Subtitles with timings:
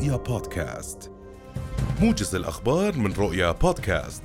[0.00, 1.10] رؤيا بودكاست.
[2.00, 4.22] موجز الأخبار من رؤيا بودكاست.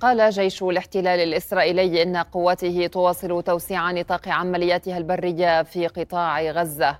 [0.00, 6.98] قال جيش الاحتلال الإسرائيلي إن قواته تواصل توسيع نطاق عملياتها البرية في قطاع غزة.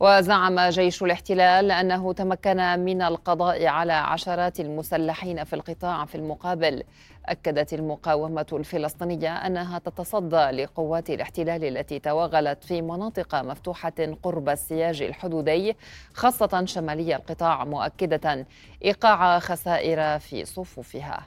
[0.00, 6.82] وزعم جيش الاحتلال أنه تمكن من القضاء على عشرات المسلحين في القطاع في المقابل.
[7.26, 15.76] أكدت المقاومة الفلسطينية أنها تتصدى لقوات الاحتلال التي توغلت في مناطق مفتوحة قرب السياج الحدودي
[16.14, 18.46] خاصة شمالي القطاع مؤكدة
[18.84, 21.22] إيقاع خسائر في صفوفها.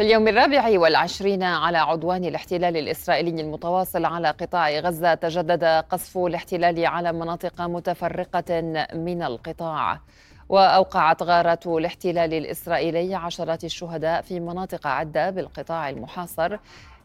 [0.00, 6.86] في اليوم الرابع والعشرين على عدوان الاحتلال الإسرائيلي المتواصل على قطاع غزة تجدد قصف الاحتلال
[6.86, 8.60] على مناطق متفرقة
[8.94, 10.00] من القطاع.
[10.48, 16.56] وأوقعت غارة الاحتلال الإسرائيلي عشرات الشهداء في مناطق عدة بالقطاع المحاصر.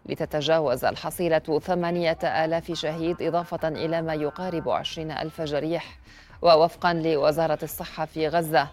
[0.06, 6.00] لتتجاوز الحصيلة ثمانية آلاف شهيد إضافة إلى ما يقارب عشرين ألف جريح.
[6.42, 8.68] ووفقا لوزارة الصحة في غزة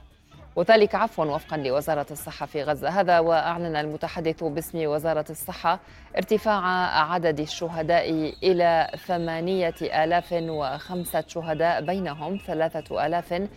[0.56, 2.88] وذلك عفوا وفقا لوزارة الصحة في غزة.
[2.88, 5.78] هذا وأعلن المتحدث باسم وزارة الصحة
[6.16, 6.64] ارتفاع
[7.12, 13.48] عدد الشهداء إلى ثمانية آلاف وخمسة شهداء بينهم ثلاثة آلاف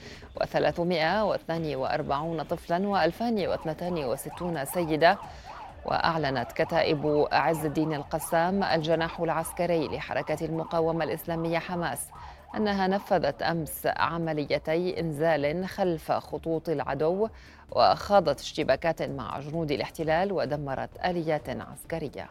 [0.41, 5.17] وثلاثمائة واثنان وأربعون طفلا وألفان واثنتان وستون سيدة.
[5.85, 12.07] وأعلنت كتائب عز الدين القسام الجناح العسكري لحركة المقاومة الإسلامية حماس
[12.57, 17.29] أنها نفذت أمس عمليتي إنزال خلف خطوط العدو
[17.71, 22.27] وخاضت اشتباكات مع جنود الاحتلال ودمرت آليات عسكرية.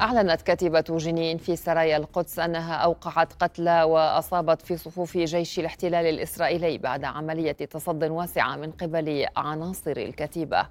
[0.00, 6.78] أعلنت كتيبة جنين في سرايا القدس أنها أوقعت قتلى وأصابت في صفوف جيش الاحتلال الإسرائيلي
[6.78, 10.66] بعد عملية تصد واسعة من قبل عناصر الكتيبة.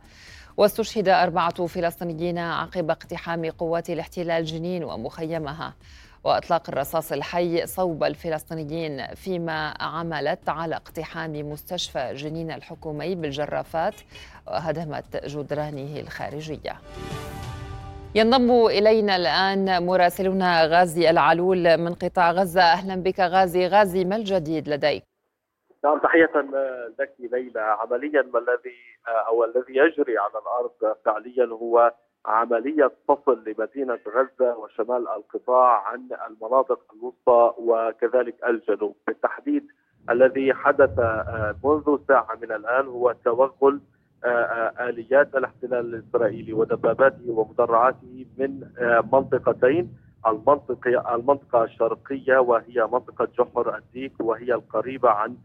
[0.57, 5.73] واستشهد أربعة فلسطينيين عقب اقتحام قوات الاحتلال جنين ومخيمها
[6.27, 13.93] وأطلاق الرصاص الحي صوب الفلسطينيين فيما عملت على اقتحام مستشفى جنين الحكومي بالجرافات
[14.47, 16.75] وهدمت جدرانه الخارجية.
[18.15, 24.69] ينضم إلينا الآن مراسلنا غازي العلول من قطاع غزة أهلا بك غازي غازي ما الجديد
[24.69, 25.03] لديك؟
[25.83, 26.31] نعم تحية
[26.99, 28.77] لك ليلى عمليا ما الذي
[29.27, 31.93] أو الذي يجري على الأرض فعليا هو
[32.27, 38.95] عملية فصل لمدينة غزة وشمال القطاع عن المناطق الوسطى وكذلك الجنوب.
[39.07, 39.67] بالتحديد
[40.09, 43.81] الذي حدث آه، منذ ساعة من الآن هو توغل
[44.23, 48.67] آه، آه، آليات الاحتلال الإسرائيلي ودباباته ومدرعاته من
[49.13, 55.37] منطقتين المنطقة المنطقة الشرقية وهي منطقة جحر الديك وهي القريبة عن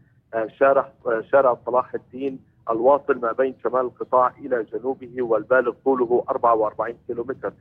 [0.59, 0.91] شارع
[1.31, 2.39] شارع صلاح الدين
[2.69, 7.53] الواصل ما بين شمال القطاع إلى جنوبه والبالغ طوله 44 كيلومتر.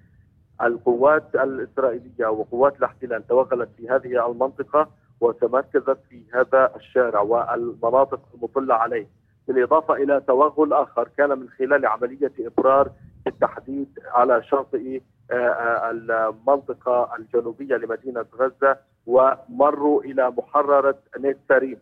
[0.63, 4.89] القوات الإسرائيلية وقوات الاحتلال توغلت في هذه المنطقة
[5.21, 9.07] وتمركزت في هذا الشارع والمناطق المطله عليه.
[9.49, 12.91] بالإضافة إلى توغل آخر كان من خلال عملية إبرار
[13.25, 18.77] بالتحديد على شاطئ آه، آه، المنطقة الجنوبية لمدينة غزة
[19.07, 21.79] ومروا إلى محررة نيت سريم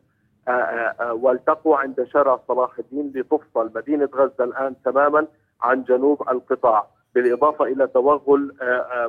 [1.11, 5.27] والتقوا عند شارع صلاح الدين لتفصل مدينه غزة الآن تماما
[5.63, 8.55] عن جنوب القطاع بالإضافة إلى توغل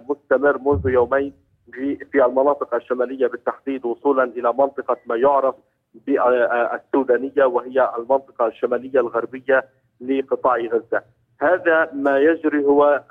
[0.09, 1.33] مستمر منذ يومين
[2.11, 5.55] في المناطق الشمالية بالتحديد وصولا إلى منطقة ما يعرف
[6.07, 9.65] بالسودانية وهي المنطقة الشمالية الغربية
[10.01, 11.01] لقطاع غزة.
[11.41, 13.03] هذا ما يجري هو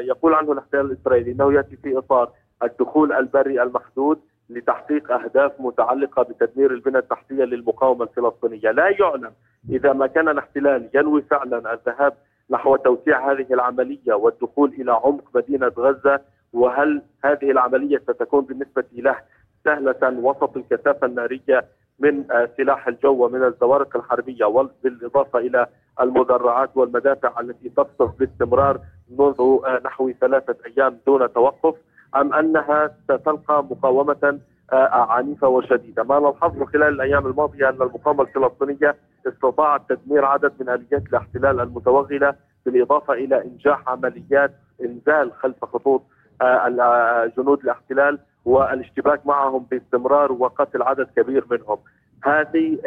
[0.00, 2.30] يقول عنه الاحتلال الإسرائيلي إنه يأتي في إطار
[2.62, 4.20] الدخول البري المحدود
[4.50, 9.32] لتحقيق أهداف متعلقة بتدمير البنى التحتية للمقاومة الفلسطينية، لا يعلم
[9.70, 12.14] إذا ما كان الاحتلال ينوي فعلا الذهاب
[12.50, 16.20] نحو توسيع هذه العملية والدخول إلى عمق مدينة غزة
[16.52, 19.16] وهل هذه العملية ستكون بالنسبة له
[19.64, 21.64] سهلة وسط الكثافة النارية
[21.98, 22.24] من
[22.56, 25.66] سلاح الجو ومن الزوارق الحربية بالاضافه إلى
[26.00, 28.80] المدرعات والمدافع التي تقصف باستمرار
[29.18, 31.74] منذ نحو ثلاثة أيام دون توقف؟
[32.16, 34.38] أم أنها ستلقى مقاومة
[34.72, 38.96] آه، عنيفة وشديدة، ما نلحظه خلال الأيام الماضية أن المقاومة الفلسطينية
[39.26, 42.34] استطاعت تدمير عدد من آليات الاحتلال المتوغلة
[42.66, 44.50] بالإضافة إلى إنجاح عمليات
[44.84, 46.02] إنزال خلف خطوط
[46.42, 51.78] آه، آه، جنود الاحتلال والاشتباك معهم باستمرار وقتل عدد كبير منهم.
[52.24, 52.78] هذه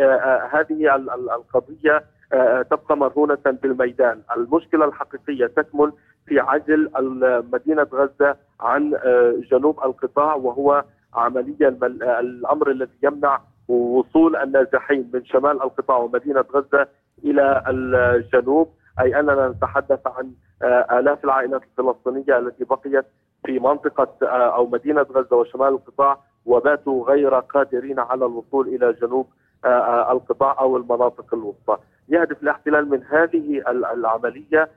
[0.53, 0.95] هذه
[1.35, 2.03] القضية
[2.71, 5.91] تبقى مرهونة بالميدان، المشكلة الحقيقية تكمن
[6.25, 6.89] في عزل
[7.53, 10.83] مدينه غزة عن آه، جنوب القطاع وهو
[11.13, 11.69] عمليا
[12.19, 16.87] الأمر الذي يمنع وصول النازحين من شمال القطاع ومدينة غزة
[17.23, 18.69] إلى الجنوب
[18.99, 20.31] أي أننا نتحدث عن
[20.63, 23.05] آه، آلاف العائلات الفلسطينية التي بقيت
[23.45, 29.27] في منطقة آه، أو مدينة غزة وشمال القطاع وباتوا غير قادرين على الوصول إلى جنوب
[30.11, 31.77] القطاع أو المناطق الوسطى.
[32.09, 33.63] يهدف الاحتلال من هذه
[33.93, 34.69] العملية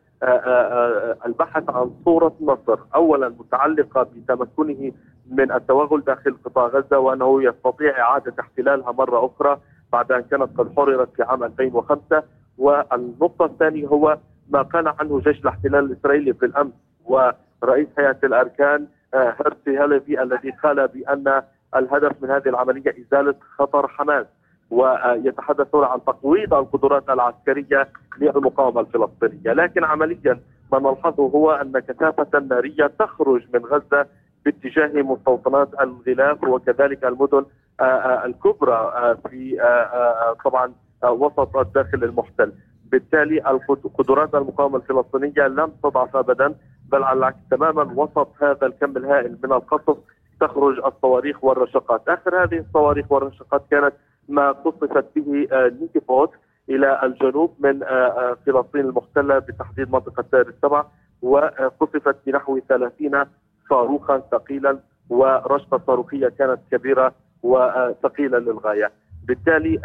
[1.26, 4.92] البحث عن صورة مصر، اولا متعلقة بتمكنه
[5.30, 9.60] من التوغل داخل قطاع غزة وأنه يستطيع إعادة احتلالها مرة أخرى
[9.92, 12.22] بعد أن كانت قد حررت في عام 2005
[12.58, 14.18] والنقطة الثانية هو
[14.50, 16.72] ما قال عنه جيش الاحتلال الإسرائيلي في الأمس.
[17.04, 21.42] ورئيس هيئة الأركان آه، هرسي هالفي الذي قال بأن
[21.76, 24.26] الهدف من هذه العملية إزالة خطر حماس.
[24.70, 27.88] ويتحدثون عن تقويض القدرات العسكرية
[28.19, 30.40] للمقاومة الفلسطينية، لكن عمليا
[30.72, 34.06] ما نلحظه هو أن كثافة نارية تخرج من غزة
[34.44, 37.44] باتجاه مستوطنات الغلاف وكذلك المدن
[37.81, 38.93] آه، آه، الكبرى
[39.31, 39.58] في
[40.44, 40.72] طبعا
[41.05, 42.52] وسط الداخل المحتل.
[42.84, 43.40] بالتالي
[43.99, 46.55] قدرات المقاومة الفلسطينية لم تضعف ابدا
[46.93, 49.96] بل على العكس تماما وسط هذا الكم الهائل من القصف
[50.40, 53.93] تخرج الصواريخ والرشقات، آخر هذه الصواريخ والرشقات كانت
[54.28, 56.30] ما قصفت به آه، نيكيفوت
[56.68, 60.84] إلى الجنوب من آه، آه، فلسطين المحتلة بتحديد منطقة دار السبع
[61.22, 63.24] وقصفت بنحو 30
[63.70, 64.78] صاروخا ثقيلا
[65.10, 68.90] ورشقة صاروخية كانت كبيرة وثقيلة للغاية.
[69.28, 69.80] بالتالي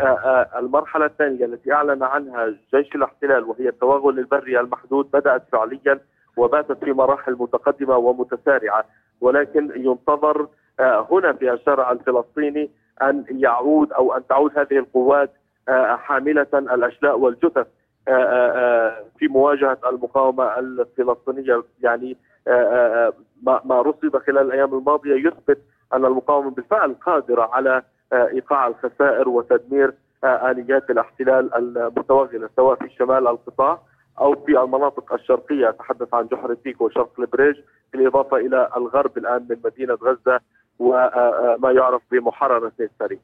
[0.60, 6.00] المرحلة الثانية التي أعلن عنها جيش الاحتلال وهي التوغل البري المحدود بدأت فعليا
[6.38, 8.86] وباتت في مراحل متقدمة ومتسارعة
[9.22, 10.48] ولكن ينتظر
[10.80, 12.70] هنا في الشارع الفلسطيني
[13.02, 15.32] أن يعود أو أن تعود هذه القوات
[15.98, 17.68] حاملة الأشلاء والجثث
[19.20, 21.64] في مواجهة المقاومة الفلسطينية.
[21.82, 22.18] يعني
[23.44, 25.58] ما رصد خلال الأيام الماضية يثبت
[25.94, 29.94] أن المقاومة بالفعل قادرة على إيقاع الخسائر وتدمير
[30.24, 33.80] آه، آليات الاحتلال المتوغلة سواء في شمال القطاع
[34.20, 35.70] أو في المناطق الشرقية.
[35.70, 37.56] أتحدث عن جحر التيك وشرق البريج
[37.94, 40.40] بالإضافة إلى الغرب الآن من مدينة غزة
[40.80, 43.20] وما يعرف بمحررة السري.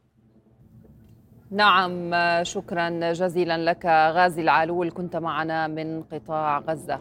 [1.52, 2.12] نعم
[2.44, 7.00] شكرا جزيلا لك غازي العالول كنت معنا من قطاع غزة.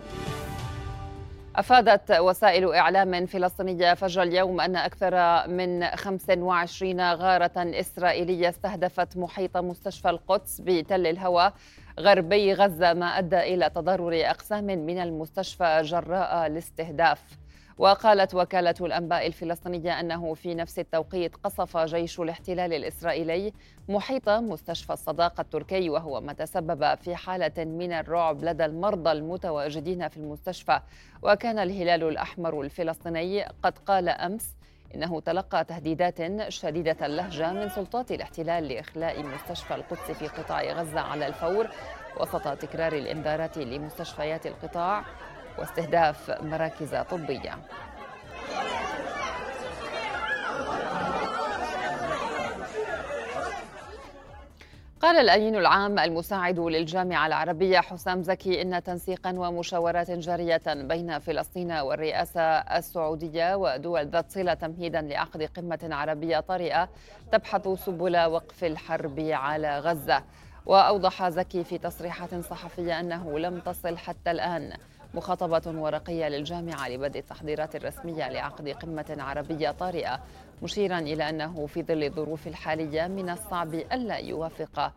[1.57, 5.13] أفادت وسائل إعلام فلسطينية فجر اليوم أن أكثر
[5.49, 11.53] من 25 غارة إسرائيلية استهدفت محيط مستشفى القدس بتل الهوى
[12.01, 17.23] غربي غزة ما أدى إلى تضرر أقسام من المستشفى جراء الاستهداف
[17.79, 23.53] وقالت وكالة الأنباء الفلسطينية أنه في نفس التوقيت قصف جيش الاحتلال الإسرائيلي
[23.89, 30.17] محيط مستشفى الصداقة التركي وهو ما تسبب في حالة من الرعب لدى المرضى المتواجدين في
[30.17, 30.81] المستشفى.
[31.23, 34.55] وكان الهلال الأحمر الفلسطيني قد قال أمس
[34.95, 41.27] إنه تلقى تهديدات شديدة اللهجة من سلطات الاحتلال لإخلاء مستشفى القدس في قطاع غزة على
[41.27, 41.69] الفور
[42.21, 45.05] وسط تكرار الإنذارات لمستشفيات القطاع.
[45.59, 47.59] واستهداف مراكز طبية.
[55.03, 62.41] قال الأمين العام المساعد للجامعة العربية حسام زكي إن تنسيقا ومشاورات جارية بين فلسطين والرئاسة
[62.43, 66.89] السعودية ودول ذات صلة تمهيدا لعقد قمة عربية طارئة
[67.33, 70.23] تبحث سبل وقف الحرب على غزة.
[70.67, 74.73] وأوضح زكي في تصريحات صحفية أنه لم تصل حتى الآن.
[75.15, 80.21] مخاطبة ورقية للجامعة لبدء التحضيرات الرسمية لعقد قمة عربية طارئة
[80.63, 84.93] مشيرا إلى أنه في ظل الظروف الحالية من الصعب ألا يوافق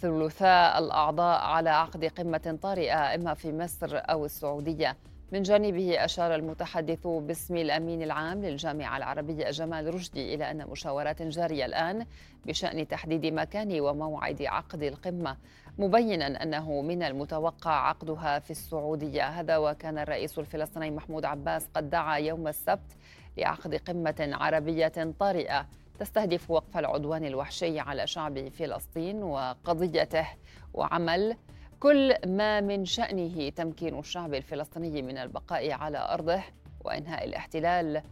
[0.00, 4.96] ثلثاء الأعضاء على عقد قمة طارئة إما في مصر أو السعودية.
[5.32, 11.66] من جانبه أشار المتحدث باسم الأمين العام للجامعة العربية جمال رشدي إلى أن مشاورات جارية
[11.66, 12.06] الآن
[12.46, 15.36] بشأن تحديد مكان وموعد عقد القمة
[15.78, 19.28] مبينا أنه من المتوقع عقدها في السعودية.
[19.28, 22.96] هذا وكان الرئيس الفلسطيني محمود عباس قد دعا يوم السبت
[23.36, 25.66] لعقد قمة عربية طارئة
[25.98, 30.26] تستهدف وقف العدوان الوحشي على شعب فلسطين وقضيته
[30.74, 31.36] وعمل
[31.80, 36.42] كل ما من شأنه تمكين الشعب الفلسطيني من البقاء على أرضه
[36.84, 38.02] وإنهاء الاحتلال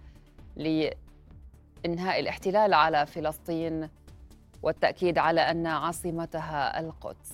[0.56, 3.88] لإنهاء الاحتلال على فلسطين
[4.62, 7.33] والتأكيد على أن عاصمتها القدس.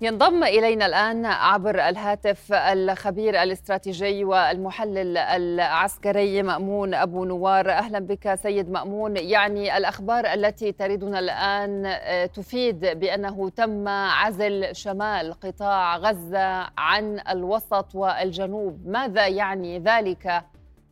[0.00, 7.70] ينضم إلينا الآن عبر الهاتف الخبير الاستراتيجي والمحلل العسكري مأمون أبو نوار.
[7.70, 9.16] أهلا بك سيد مأمون.
[9.16, 17.94] يعني الأخبار التي تريدنا الآن آه، تفيد بأنه تم عزل شمال قطاع غزة عن الوسط
[17.94, 18.86] والجنوب.
[18.86, 20.44] ماذا يعني ذلك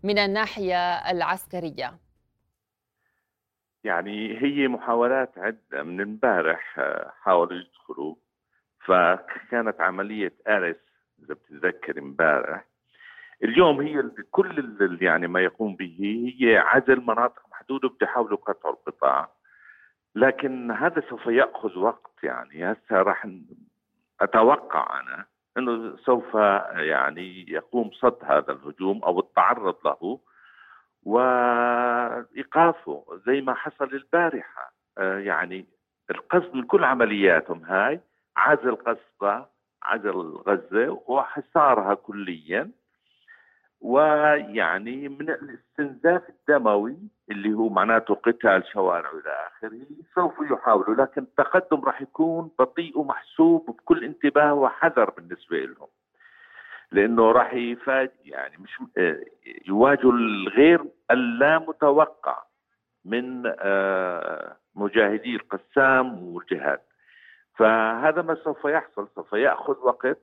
[0.03, 1.95] من الناحية العسكرية؟
[3.85, 5.83] يعني هي محاولات عدة.
[5.83, 8.15] من امبارح آه، حاولوا يدخلوا
[8.85, 10.77] فكانت عملية ارس
[11.23, 12.65] إذا بتتذكر امبارح.
[13.45, 19.29] اليوم هي كل يعني ما يقوم به هي عزل مناطق محدودة بتحاولوا قطع القطاع.
[20.15, 22.73] لكن هذا سوف يأخذ وقت يعني.
[22.73, 23.29] هسه راح
[24.21, 25.25] أتوقع أنا
[25.59, 26.35] إنه سوف
[26.75, 30.21] يعني يقوم صد هذا الهجوم أو التعرض له
[31.03, 34.75] وإيقافه زي ما حصل البارحة.
[34.99, 35.67] آه، يعني
[36.11, 38.01] القصد من كل عملياتهم هاي
[38.37, 39.47] عزل قصفة
[39.83, 42.71] عزل غزة وحصارها كليا.
[43.81, 46.97] ويعني من الاستنزاف الدموي
[47.31, 53.67] اللي هو معناته قتال شوارع إلى آخره سوف يحاولوا لكن التقدم راح يكون بطيء ومحسوب
[53.67, 55.89] بكل انتباه وحذر بالنسبة لهم.
[56.93, 59.21] لأنه راح يفاجئ يعني مش آه،
[59.69, 62.43] يواجهوا الغير اللامتوقع
[63.05, 66.81] من آه، مجاهدي القسام والجهاد.
[67.57, 70.19] فهذا ما سوف يحصل سوف يأخذ وقت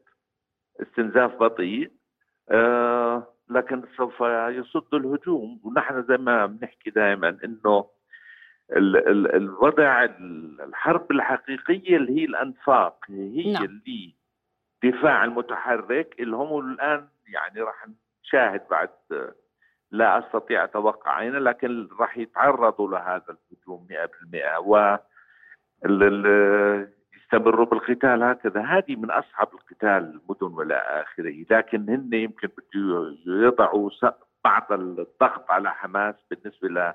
[0.82, 1.92] استنزاف بطيء
[2.52, 7.90] آه لكن سوف يصد الهجوم ونحن زي ما بنحكي دائما إنه
[8.72, 10.04] ال ال الوضع
[10.64, 13.64] الحرب الحقيقية اللي هي الأنفاق هي نعم.
[13.64, 14.16] اللي
[14.84, 17.88] دفاع المتحرك اللي هم الآن يعني راح
[18.26, 18.90] نشاهد بعد
[19.92, 24.98] لا أستطيع أتوقع اين لكن راح يتعرضوا لهذا الهجوم 100% و
[27.34, 28.62] يستمروا بالقتال هكذا.
[28.62, 31.46] هذه من أصعب القتال المدن وإلى آخره.
[31.52, 33.90] لكن هن يمكن بده يضعوا
[34.44, 36.94] بعض الضغط على حماس بالنسبة ل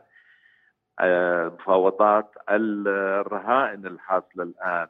[1.00, 4.87] آه، مفاوضات الرهائن الحاصلة الآن.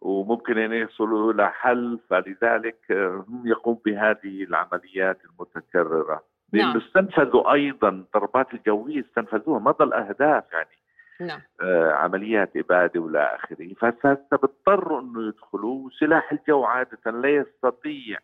[0.00, 2.92] وممكن أن يصلوا إلى حل فلذلك
[3.28, 6.22] هم يقوم بهذه العمليات المتكررة.
[6.52, 6.76] لأنه نعم.
[6.76, 10.85] استنفذوا أيضا ضربات الجوية استنفذوها مضى الأهداف يعني.
[11.20, 11.40] نعم.
[11.62, 18.18] آه عمليات إبادة والى آخرة فسيضطروا إنه يدخلوا سلاح الجو عادة لا يستطيع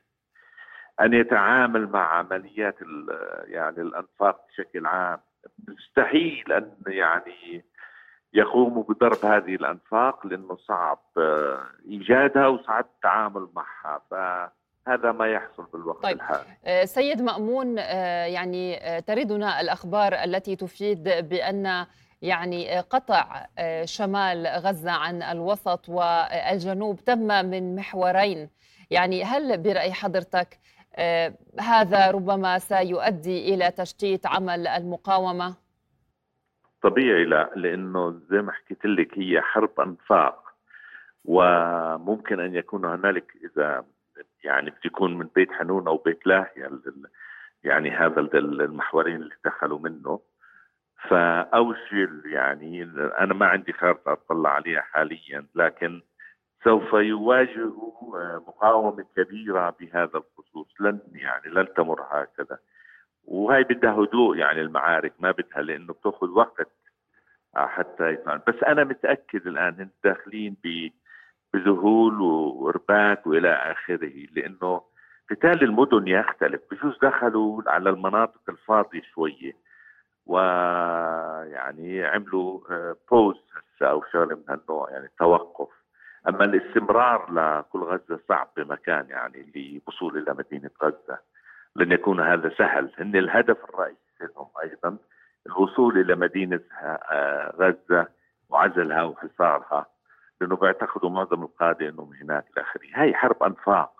[1.00, 2.76] أن يتعامل مع عمليات
[3.44, 5.18] يعني الأنفاق بشكل عام
[5.68, 7.64] مستحيل أن يعني
[8.34, 14.14] يقوموا بضرب هذه الأنفاق لأنه صعب آه، إيجادها وصعب التعامل معها ف
[14.88, 16.16] هذا ما يحصل بالوقت طيب.
[16.16, 21.86] الحالي آه، سيد مأمون يعني تردنا الأخبار التي تفيد بأن
[22.22, 23.46] يعني قطع
[23.84, 28.50] شمال غزة عن الوسط والجنوب تم من محورين
[28.90, 30.58] يعني هل برأي حضرتك
[31.60, 35.54] هذا ربما سيؤدي إلى تشتيت عمل المقاومة؟
[36.82, 40.42] طبيعي لا لأنه زي ما حكيت لك هي حرب أنفاق
[41.24, 43.84] وممكن أن يكون هنالك إذا
[44.44, 46.80] يعني بتكون من بيت حنون أو بيت لاهيا
[47.64, 50.20] يعني هذا المحورين اللي دخلوا منه
[51.08, 52.82] فاول شيء يعني
[53.20, 56.02] أنا ما عندي خارطه أطلع عليها حاليا لكن
[56.64, 60.74] سوف يواجهوا مقاومة كبيرة بهذا الخصوص.
[60.80, 62.58] لن يعني لن تمر هكذا.
[63.24, 66.72] وهي بدها هدوء يعني المعارك ما بدها لأنه بتأخذ وقت
[67.54, 68.40] حتى يفعل.
[68.48, 70.88] بس أنا متأكد الآن داخلين ب
[71.54, 74.82] بذهول ورباك وإلى آخره لأنه
[75.30, 76.60] قتال المدن يختلف.
[76.70, 79.52] بجوز دخلوا على المناطق الفاضية شوية.
[80.26, 82.60] ويعني عملوا
[83.10, 83.36] بوز
[83.82, 85.68] آه، أو شغلة من هالنوع يعني توقف.
[86.28, 91.18] أما الاستمرار لكل غزة صعب بمكان يعني للوصول إلى مدينة غزة.
[91.76, 92.92] لن يكون هذا سهل.
[92.98, 94.96] هن الهدف الرئيسي لهم أيضا
[95.46, 98.06] الوصول إلى مدينة آه، غزة
[98.50, 99.86] وعزلها وحصارها
[100.40, 103.92] لأنه بيعتقدوا معظم القادة إنهم هناك إلى آخره، هي حرب أنفاق.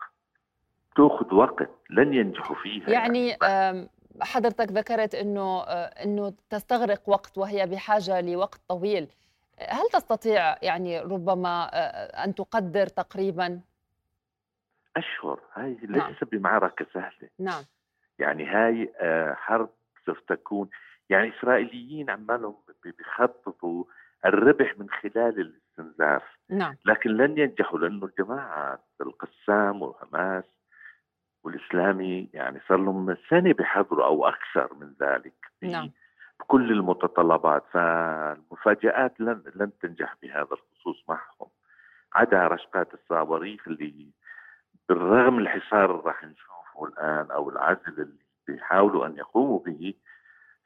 [0.96, 1.68] تأخذ وقت.
[1.90, 2.90] لن ينجحوا فيها.
[2.90, 3.88] يعني, يعني
[4.20, 9.08] حضرتك ذكرت إنه آه، إنه تستغرق وقت وهي بحاجة لوقت طويل.
[9.68, 13.60] هل تستطيع يعني ربما آه، أن تقدر تقريبا؟
[14.96, 15.40] أشهر.
[15.54, 16.10] هاي نعم.
[16.10, 17.64] ليس بمعركه سهلة؟ نعم.
[18.18, 19.70] يعني هاي آه، حرب
[20.06, 20.68] سوف تكون.
[21.10, 23.84] يعني إسرائيليين عمالهم بيخططوا
[24.24, 26.22] الربح من خلال الاستنزاف.
[26.50, 26.76] نعم.
[26.84, 30.44] لكن لن ينجحوا لأنه الجماعة القسام وحماس
[31.44, 35.90] والإسلامي يعني صار لهم سنه بحضروا أو أكثر من ذلك نعم.
[36.40, 41.48] بكل المتطلبات فالمفاجآت لن لن تنجح بهذا الخصوص معهم
[42.14, 44.06] عدا رشقات الصواريخ اللي
[44.88, 49.94] بالرغم الحصار اللي راح نشوفه الآن أو العزل اللي بيحاولوا أن يقوموا به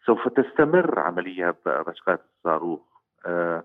[0.06, 2.80] سوف تستمر عمليات رشقات الصاروخ
[3.26, 3.64] آه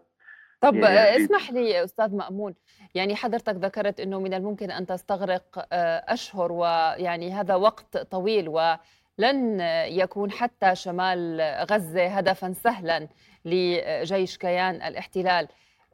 [0.61, 2.53] طب اسمح لي أستاذ مأمون
[2.95, 9.59] يعني حضرتك ذكرت إنه من الممكن أن تستغرق آه، أشهر ويعني هذا وقت طويل ولن
[9.87, 11.41] يكون حتى شمال
[11.71, 13.07] غزة هدفا سهلا
[13.45, 15.47] لجيش كيان الاحتلال.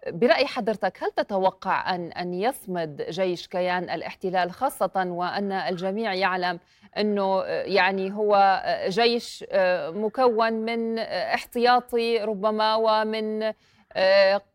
[0.08, 6.60] برأي حضرتك هل تتوقع أن أن يصمد جيش كيان الاحتلال خاصة وأن الجميع يعلم
[6.98, 13.54] إنه يعني هو جيش آه، مكون من احتياطي ربما ومن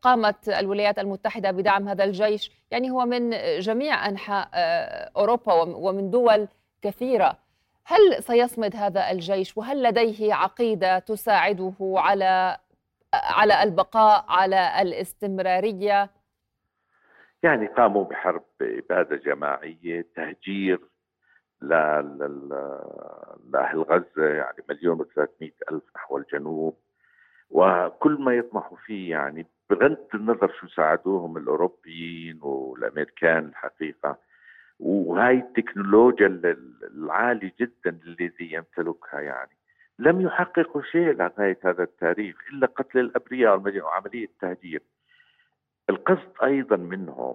[0.03, 2.53] قامت الولايات المتحدة بدعم هذا الجيش.
[2.71, 6.49] يعني هو من جميع أنحاء آه، أوروبا ومن دول
[6.83, 7.39] كثيرة.
[7.85, 12.59] هل سيصمد هذا الجيش؟ وهل لديه عقيدة تساعده على
[13.15, 16.11] على البقاء على الاستمرارية؟
[17.43, 20.81] يعني قاموا بحرب إبادة جماعية تهجير
[21.61, 25.05] لأهل غزة يعني مليون و
[25.73, 26.77] ألف نحو الجنوب.
[27.53, 34.19] وكل ما يطمحوا فيه يعني بغض النظر شو ساعدوهم الأوروبيين والأمريكان الحقيقة
[34.81, 36.27] وهاي التكنولوجيا
[36.83, 39.51] العاليه جدا الذي يمتلكها يعني
[39.99, 44.83] لم يحققوا شيء لغاية هذا التاريخ إلا قتل الأبرياء وعملية التهجير.
[45.91, 47.35] القصد أيضا منهم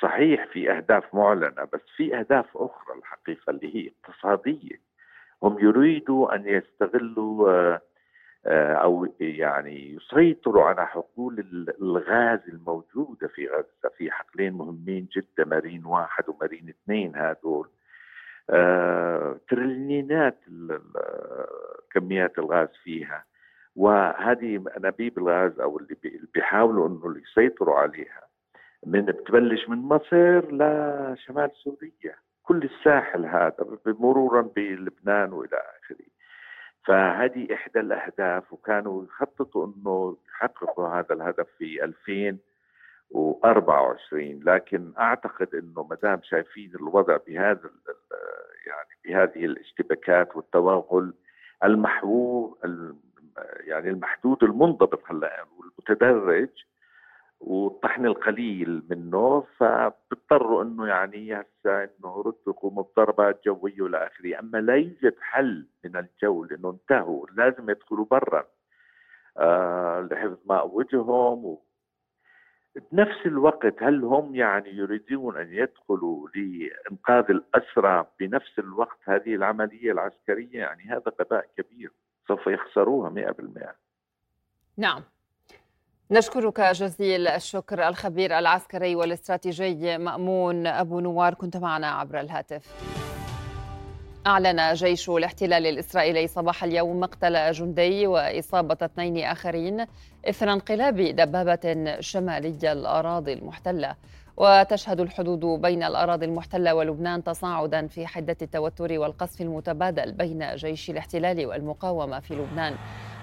[0.00, 4.80] صحيح في أهداف معلنة بس في أهداف أخرى الحقيقة اللي هي اقتصادية.
[5.42, 7.80] هم يريدوا أن يستغلوا آه،
[8.46, 11.44] أو يعني يسيطروا على حقول
[11.80, 17.68] الغاز الموجودة في غزة في حقلين مهمين جدا مارين واحد ومارين اثنين هذول.
[18.50, 20.38] آه، تريليونات
[21.90, 23.24] كميات الغاز فيها.
[23.76, 25.96] وهذه أنابيب الغاز أو اللي
[26.34, 28.20] بيحاولوا إنه يسيطروا عليها.
[28.86, 32.14] من بتبلش من مصر لشمال سوريا.
[32.42, 36.09] كل الساحل هذا مرورا بلبنان وإلى آخره.
[36.84, 45.96] فهذه إحدى الأهداف وكانوا يخططوا أنه يحققوا هذا الهدف في 2024 لكن أعتقد أنه ما
[46.02, 47.70] دام شايفين الوضع بهذا
[48.66, 51.14] يعني بهذه الاشتباكات والتوغل
[51.64, 52.58] المحبوب
[53.60, 56.48] يعني المحدود المنضبط هلا والمتدرج
[57.40, 64.58] والطحن القليل منه فبيضطروا إنه يعني هسه إنه ردوا يقوموا بضربات جوية وإلى آخره، أما
[64.58, 68.46] لا يوجد حل من الجو لأنه انتهوا لازم يدخلوا برا.
[69.38, 71.62] آه لحفظ ماء وجههم و...
[72.92, 80.58] بنفس الوقت هل هم يعني يريدون أن يدخلوا لإنقاذ الأسرى بنفس الوقت هذه العملية العسكرية؟
[80.58, 81.92] يعني هذا غباء كبير
[82.28, 83.74] سوف يخسروها 100%
[84.76, 85.02] نعم.
[86.12, 92.62] نشكرك جزيل الشكر الخبير العسكري والاستراتيجي مأمون أبو نوار كنت معنا عبر الهاتف.
[94.26, 99.86] أعلن جيش الاحتلال الإسرائيلي صباح اليوم مقتل جندي وإصابة اثنين آخرين
[100.28, 103.94] إثر انقلاب دبابة شمالي الأراضي المحتلة.
[104.36, 111.46] وتشهد الحدود بين الأراضي المحتلة ولبنان تصاعدا في حدة التوتر والقصف المتبادل بين جيش الاحتلال
[111.46, 112.74] والمقاومة في لبنان.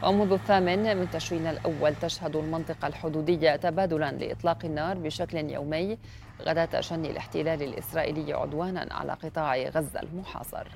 [0.03, 5.97] ومنذ الثامن من تشرين الأول تشهد المنطقة الحدودية تبادلا لإطلاق النار بشكل يومي
[6.41, 10.67] غداة شن الاحتلال الإسرائيلي عدوانا على قطاع غزة المحاصر.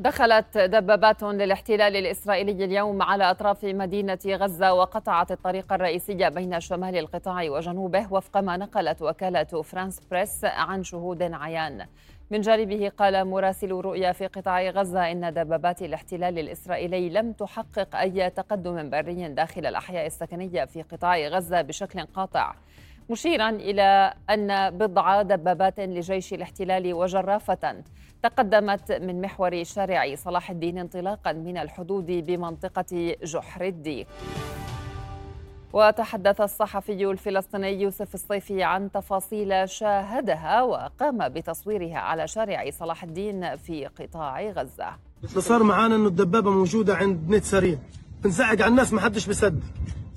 [0.00, 7.50] دخلت دبابات للاحتلال الإسرائيلي اليوم على أطراف مدينة غزة وقطعت الطريق الرئيسي بين شمال القطاع
[7.50, 11.86] وجنوبه وفق ما نقلت وكالة فرانس بريس عن شهود عيان.
[12.30, 18.30] من جانبه قال مراسل رؤيا في قطاع غزة إن دبابات الاحتلال الإسرائيلي لم تحقق أي
[18.30, 22.54] تقدم بري داخل الأحياء السكنية في قطاع غزة بشكل قاطع
[23.10, 27.82] مشيرا إلى أن بضع دبابات لجيش الاحتلال وجرافة
[28.22, 34.06] تقدمت من محور شارع صلاح الدين انطلاقا من الحدود بمنطقة جحر الديك.
[35.72, 43.86] وتحدث الصحفي الفلسطيني يوسف الصيفي عن تفاصيل شاهدها وقام بتصويرها على شارع صلاح الدين في
[43.86, 44.88] قطاع غزة.
[45.30, 47.78] اللي صار معانا إنه الدبابة موجودة عند نت سريع.
[48.24, 49.62] بنزعق على الناس ما حدش بيصدق.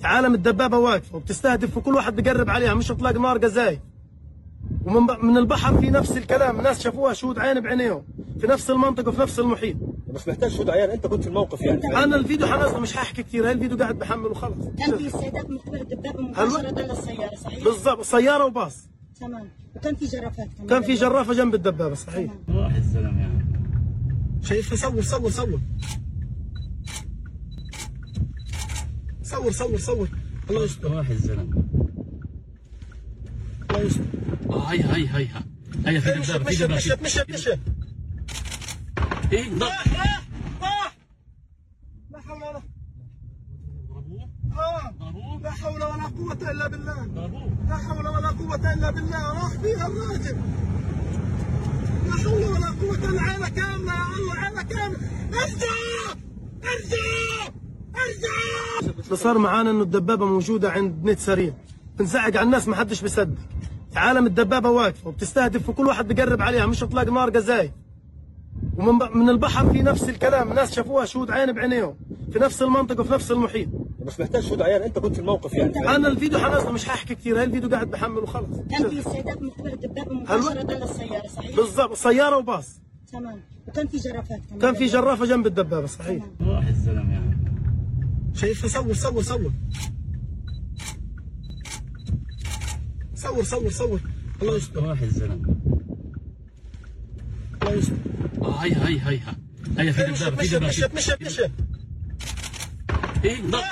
[0.04, 3.80] عالم الدبابة واقفة وبتستهدف وكل واحد بقرب عليها مش اطلاق نار قزاي
[4.86, 6.58] ومن من البحر في نفس الكلام.
[6.58, 8.04] الناس شافوها شهود عين بعينيهم
[8.40, 9.78] في نفس المنطقة وفي نفس المحيط.
[10.14, 10.90] بس محتاج شهود عيان.
[10.90, 12.04] انت كنت في الموقف يعني.
[12.04, 14.66] أنا الفيديو حنزله مش هحكي كثير هاي الفيديو قاعد بحمل وخلص.
[14.78, 18.02] كان في استهداف من قبل الدبابه مباشرة للسياره صحيح؟ بالضبط.
[18.02, 18.88] سيارة وباص.
[19.20, 19.50] تمام.
[19.76, 20.68] وكان في جرافات كمان.
[20.68, 22.32] كان في جرافة جنب الدبابة صحيح.
[22.50, 23.46] راح الزلمه يعني
[24.42, 25.60] شايفها صور صور صور.
[29.24, 30.10] صور صور صور.
[30.50, 30.92] الله يستر.
[30.92, 31.64] راح الزلمه
[34.70, 35.28] آه هي هي هي
[35.86, 37.60] هي في دبابه في دبابه مشت مشت مشت
[39.32, 39.70] إيه لا.
[42.28, 42.62] حول ولا
[44.58, 47.06] آه لا حول ولا قوة إلا بالله.
[47.70, 48.08] لا حول.
[48.08, 49.34] ولا قوة إلا بالله.
[49.34, 50.38] راح فيها الراجل.
[52.06, 53.10] لا حول ولا قوة.
[53.10, 53.94] إلا عينة كاملة.
[53.94, 55.00] يا الله عينة كاملة.
[55.34, 55.76] ارجع!
[56.64, 57.54] ارجع!
[57.96, 58.94] ارجع!
[59.06, 61.54] اللي صار معانا إنه الدبابة موجودة عند نت سريع.
[62.00, 63.38] بنزعق على الناس ما حدش بيصدق.
[63.96, 67.72] عالم الدبابة واقفة وبتستهدف وكل واحد بقرب عليها مش اطلاق نار قزاي
[68.78, 71.96] ومن من البحر في نفس الكلام الناس شافوها شهود عين بعينيهم
[72.32, 73.68] في نفس المنطقة وفي نفس المحيط.
[74.00, 74.82] مش محتاج شهود عيان.
[74.82, 75.96] انت كنت في الموقف يعني.
[75.96, 78.58] أنا الفيديو حنزله مش هحكي كثير هاي الفيديو قاعد بحمل وخلص.
[78.70, 82.80] كان في استهداف من قبل الدبابة مباشرة للسيارة صحيح؟ بالضبط سيارة وباص.
[83.12, 83.42] تمام.
[83.68, 84.62] وكان في جرافات كمان.
[84.62, 86.24] كان في جرافة جنب الدبابة صحيح.
[86.42, 87.38] راح الزلمه يعني.
[88.34, 89.52] شايفها صور صور صور.
[93.20, 94.00] صور صور صور.
[94.42, 94.84] الله يستر.
[94.84, 95.56] راح الزلمة.
[97.62, 97.96] الله يستر.
[98.42, 99.20] آه هي هي هي
[99.78, 100.68] هي في دبابة في دبابة.
[100.68, 101.52] مشت مشت مشت
[103.26, 103.64] إيه ضغط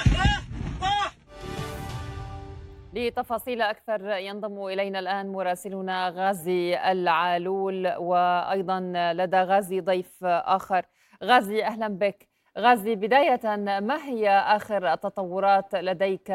[2.93, 8.79] لتفاصيل أكثر ينضم إلينا الآن مراسلنا غازي العالول وأيضا
[9.13, 10.85] لدى غازي ضيف آخر.
[11.23, 12.27] غازي أهلا بك.
[12.57, 16.31] غازي بداية ما هي آخر التطورات لديك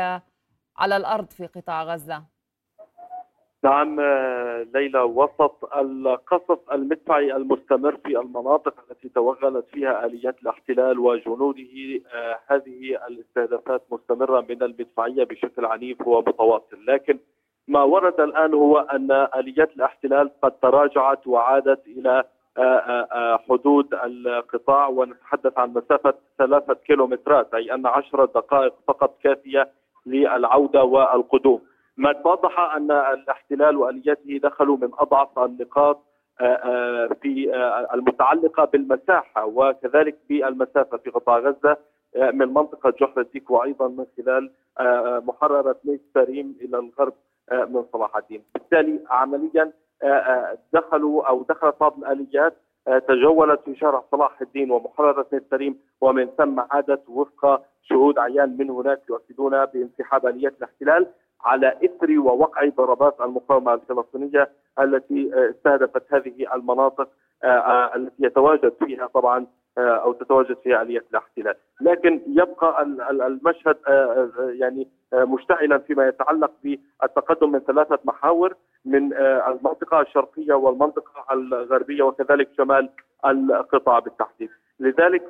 [0.77, 2.32] على الأرض في قطاع غزة؟
[3.65, 12.01] نعم آه، ليلى وسط القصف المدفعي المستمر في المناطق التي توغلت فيها آليات الاحتلال وجنوده
[12.15, 16.87] آه، هذه الاستهدافات مستمرة من المدفعية بشكل عنيف ومتواصل.
[16.89, 17.19] لكن
[17.69, 22.25] ما ورد الآن هو أن آليات الاحتلال قد تراجعت وعادت إلى
[22.59, 29.71] آه، حدود القطاع ونتحدث عن مسافة ثلاثة كيلومترات أي أن عشر دقائق فقط كافية
[30.07, 31.72] للعودة والقدوم.
[31.97, 39.47] ما اتضح أن الاحتلال والياته دخلوا من أضعف النقاط آه، آه، في آه، المتعلقة بالمساحة
[39.47, 41.77] وكذلك بالمسافة في قطاع غزة
[42.17, 44.51] من منطقة جحر الديك وأيضا من خلال
[45.27, 47.13] محررة ميت سريم إلى الغرب
[47.53, 49.73] من صلاح الدين، بالتالي عمليا
[50.73, 52.57] دخلوا أو دخلت بعض الآليات
[53.09, 58.71] تجولت في شارع صلاح الدين ومحررة ميت سريم ومن ثم عادت وفق شهود عيان من
[58.71, 61.07] هناك يؤكدون بانسحاب آليات الاحتلال.
[61.45, 64.49] على اثر ووقع ضربات المقاومة الفلسطينية
[64.81, 67.09] التي آه، استهدفت هذه المناطق
[67.45, 69.47] آه، آه، التي يتواجد فيها طبعا
[69.79, 73.77] أو تتواجد فيها اليات الاحتلال، لكن يبقى ال- ال- المشهد
[74.39, 82.89] يعني مشتعلا فيما يتعلق بالتقدم من ثلاثة محاور من المنطقة الشرقية والمنطقة الغربية وكذلك شمال
[83.27, 84.51] القطاع بالتحديد.
[84.81, 85.23] لذلك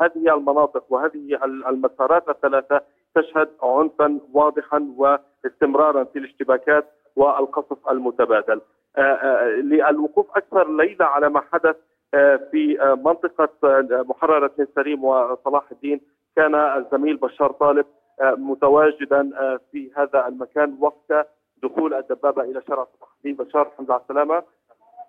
[0.00, 2.80] هذه المناطق وهذه ال- المسارات الثلاثة
[3.14, 6.84] تشهد عنفا واضحا واستمرارا في الاشتباكات
[7.16, 8.60] والقصف المتبادل.
[8.96, 11.76] آه، آه، للوقوف أكثر ليلة على ما حدث
[12.14, 16.00] آه، في آه، منطقة آه، محررة سليم وصلاح الدين
[16.36, 17.86] كان الزميل بشار طالب
[18.20, 21.28] آه، متواجدا آه، في هذا المكان وقت
[21.62, 24.42] دخول الدبابة إلى شارع صلاح الدين بشار الحمد لله على السلامة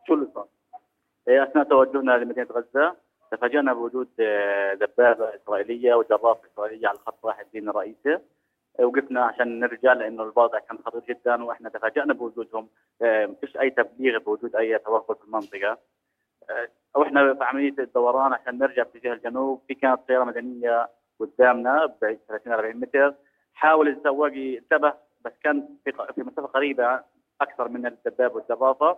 [0.07, 0.45] شو اللي صار؟
[1.27, 2.95] أثناء توجهنا لمدينة غزة
[3.31, 8.19] تفاجأنا بوجود آه، دبابة إسرائيلية وجرافة إسرائيلية على خط واحد دين الرئيسي
[8.79, 12.67] آه، وقفنا عشان نرجع لأنه الوضع كان خطير جدا وإحنا تفاجأنا بوجودهم.
[13.01, 15.77] آه، ما فيش أي تبليغ بوجود أي توغل في المنطقة.
[16.95, 19.61] وإحنا في عملية الدوران عشان نرجع باتجاه الجنوب.
[19.67, 23.13] في كانت سياره مدنية قدامنا بعيد 30 40 متر.
[23.53, 24.93] حاول السواق ينتبه
[25.25, 27.01] بس كان في في مسافة قريبة
[27.41, 28.97] أكثر من الدبابة والجرافة.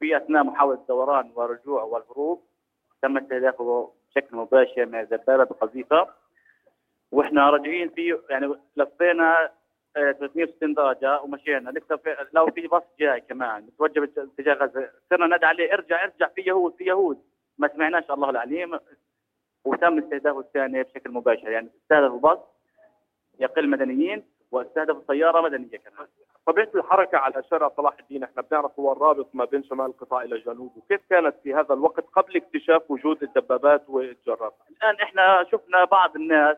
[0.00, 2.42] في أثناء محاولة الدوران والرجوع والهروب
[3.04, 6.08] تم استهدافه بشكل مباشر من الدبابه بقذيفة.
[7.12, 9.50] وإحنا راجعين فيه يعني لفينا
[9.96, 11.70] آه، 360 درجة ومشينا.
[11.70, 13.62] لسه في لو في باص جاي كمان.
[13.62, 14.90] متوجه باتجاه غزة.
[15.10, 15.72] صرنا ندعي عليه.
[15.72, 16.28] ارجع ارجع.
[16.28, 17.18] في يهود في يهود.
[17.58, 18.78] ما سمعناش الله العليم.
[19.64, 21.50] وتم استهدافه الثاني بشكل مباشر.
[21.50, 22.38] يعني استهدف الباص
[23.38, 26.06] يقل مدنيين واستهدف السياره مدنية كمان.
[26.46, 30.34] طبيعة الحركة على شارع صلاح الدين إحنا بنعرف هو الرابط ما بين شمال القطاع إلى
[30.34, 36.16] الجنوب وكيف كانت في هذا الوقت قبل اكتشاف وجود الدبابات والجرافات الآن إحنا شفنا بعض
[36.16, 36.56] الناس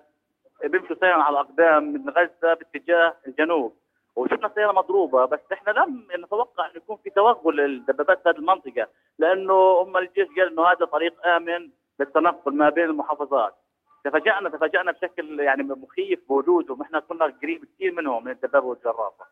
[0.65, 3.75] بيمشوا سيرا على الأقدام من غزة باتجاه الجنوب
[4.17, 8.87] وشفنا سياره مضروبة بس إحنا لم نتوقع انه يكون في توغل الدبابات في هذه المنطقة
[9.19, 11.71] لأنه هم الجيش قال إنه هذا طريق آمن
[12.01, 13.55] للتنقل ما بين المحافظات.
[14.05, 19.25] تفاجأنا تفاجأنا بشكل يعني مخيف بوجودهم إحنا كنا قريب كثير منهم من الدبابة والجرافه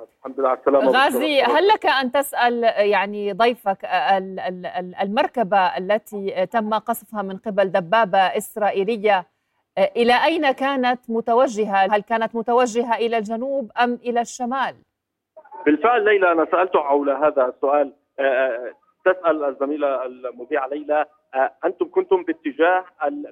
[0.00, 5.58] الحمد لله على السلامة غازي هل لك أن تسأل يعني ضيفك ال- ال- ال- المركبة
[5.58, 9.26] التي تم قصفها من قبل دبابة إسرائيلية
[9.96, 14.74] إلى أين كانت متوجهة؟ هل كانت متوجهة إلى الجنوب أم إلى الشمال؟
[15.66, 17.92] بالفعل ليلى أنا سالته حول هذا السؤال.
[18.18, 18.72] آه، آه،
[19.04, 21.04] تسأل الزميلة المذيعة ليلى
[21.34, 22.84] آه، أنتم كنتم باتجاه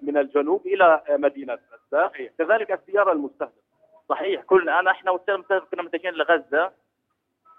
[0.03, 1.53] من الجنوب آه، مدينة
[1.95, 3.72] غزه كذلك السيارة المستهدفة.
[4.13, 4.43] صحيح.
[4.43, 6.71] كلنا أنا إحنا المستهدف كنا متجهين لغزة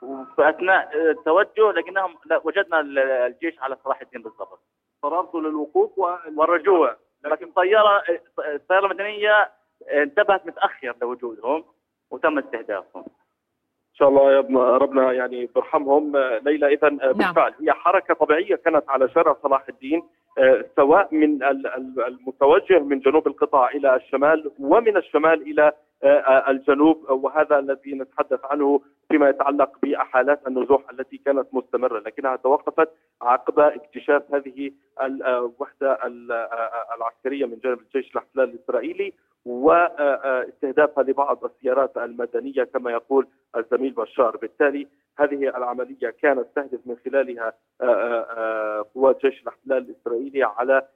[0.01, 4.59] وفي اثناء التوجه لقيناهم وجدنا ال- الجيش على صلاح الدين بالضبط.
[5.03, 5.97] قررتوا للوقوف
[6.37, 6.95] والرجوع.
[7.25, 8.03] لكن الطياره
[8.39, 9.49] السياره المدنيه
[9.91, 11.63] انتبهت متأخر لوجودهم
[12.11, 13.03] وتم استهدافهم.
[13.93, 17.11] إن شاء الله يا ابن ربنا يعني برحمهم ليلى اذا نعم.
[17.13, 20.03] بالفعل هي حركة طبيعية كانت على شارع صلاح الدين
[20.37, 25.71] آه، سواء من ال- ال- المتوجه من جنوب القطاع إلى الشمال ومن الشمال إلى
[26.49, 32.89] الجنوب وهذا الذي نتحدث عنه فيما يتعلق بأحالات النزوح التي كانت مستمرة لكنها توقفت
[33.21, 39.13] عقب اكتشاف هذه الوحده ال- آه، العسكرية من جانب الجيش الاحتلال الإسرائيلي.
[39.45, 43.27] واستهدافها لبعض السيارات المدنية كما يقول
[43.57, 44.37] الزميل بشار.
[44.37, 44.87] بالتالي
[45.19, 50.87] هذه العملية كانت تهدف من خلالها آه، آه، آه، قوات جيش الاحتلال الإسرائيلي على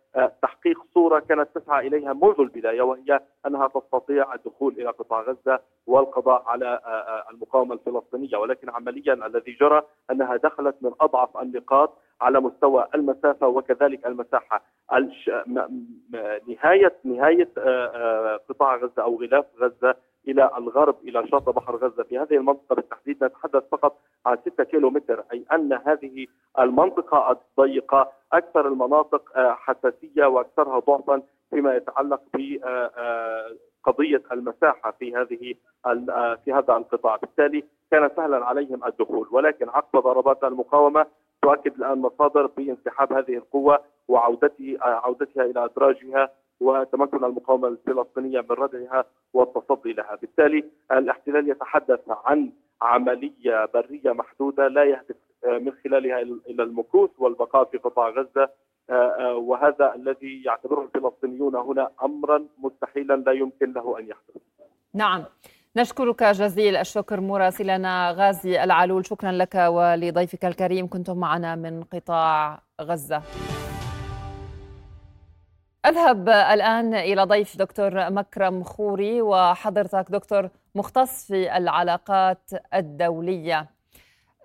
[0.42, 6.44] تحقيق صورة كانت تسعى إليها منذ البداية وهي أنها تستطيع الدخول إلى قطاع غزة والقضاء
[6.48, 6.80] على
[7.32, 8.38] المقاومة الفلسطينية.
[8.38, 9.82] ولكن عمليا الذي جرى
[10.12, 14.62] أنها دخلت من أضعف النقاط على مستوى المسافة وكذلك المساحة.
[16.48, 19.96] نهايه نهاية آه، آه، قطاع غزة أو غلاف غزة
[20.28, 24.90] إلى الغرب إلى شاطئ بحر غزة في هذه المنطقة بالتحديد نتحدث فقط عن 6 كيلو
[24.90, 26.28] متر أي أن هذه
[26.60, 35.54] المنطقة الضيقة أكثر المناطق آه، حساسية وأكثرها ضعفا فيما يتعلق بقضيه المساحة في هذه
[36.46, 41.06] في هذا القطاع، بالتالي كان سهلا عليهم الدخول ولكن عقب ضربات المقاومة
[41.48, 46.30] تؤكد الآن مصادر بانسحاب هذه القوة وعودته عودتها إلى أدراجها
[46.60, 54.84] وتمكن المقاومة الفلسطينية من ردعها والتصدي لها، بالتالي الاحتلال يتحدث عن عملية برية محدودة لا
[54.84, 58.50] يهدف آه، من خلالها إلى المكوث والبقاء في قطاع غزة.
[58.90, 64.42] آه، آه، وهذا الذي يعتبره الفلسطينيون هنا امرا مستحيلا لا يمكن له أن يحدث.
[64.94, 65.24] نعم.
[65.78, 69.06] نشكرك جزيل الشكر مراسلنا غازي العلول.
[69.06, 70.88] شكرا لك ولضيفك الكريم.
[70.88, 73.22] كنتم معنا من قطاع غزة.
[75.86, 83.70] أذهب الآن إلى ضيف دكتور مكرم خوري وحضرتك دكتور مختص في العلاقات الدولية.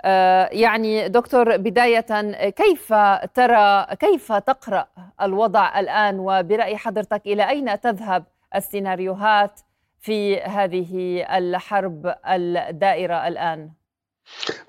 [0.04, 2.94] آه، يعني دكتور بداية كيف
[3.34, 4.86] ترى كيف تقرأ
[5.22, 9.60] الوضع الآن؟ وبرأي حضرتك إلى أين تذهب السيناريوهات؟
[10.02, 13.70] في هذه الحرب الدائرة الآن؟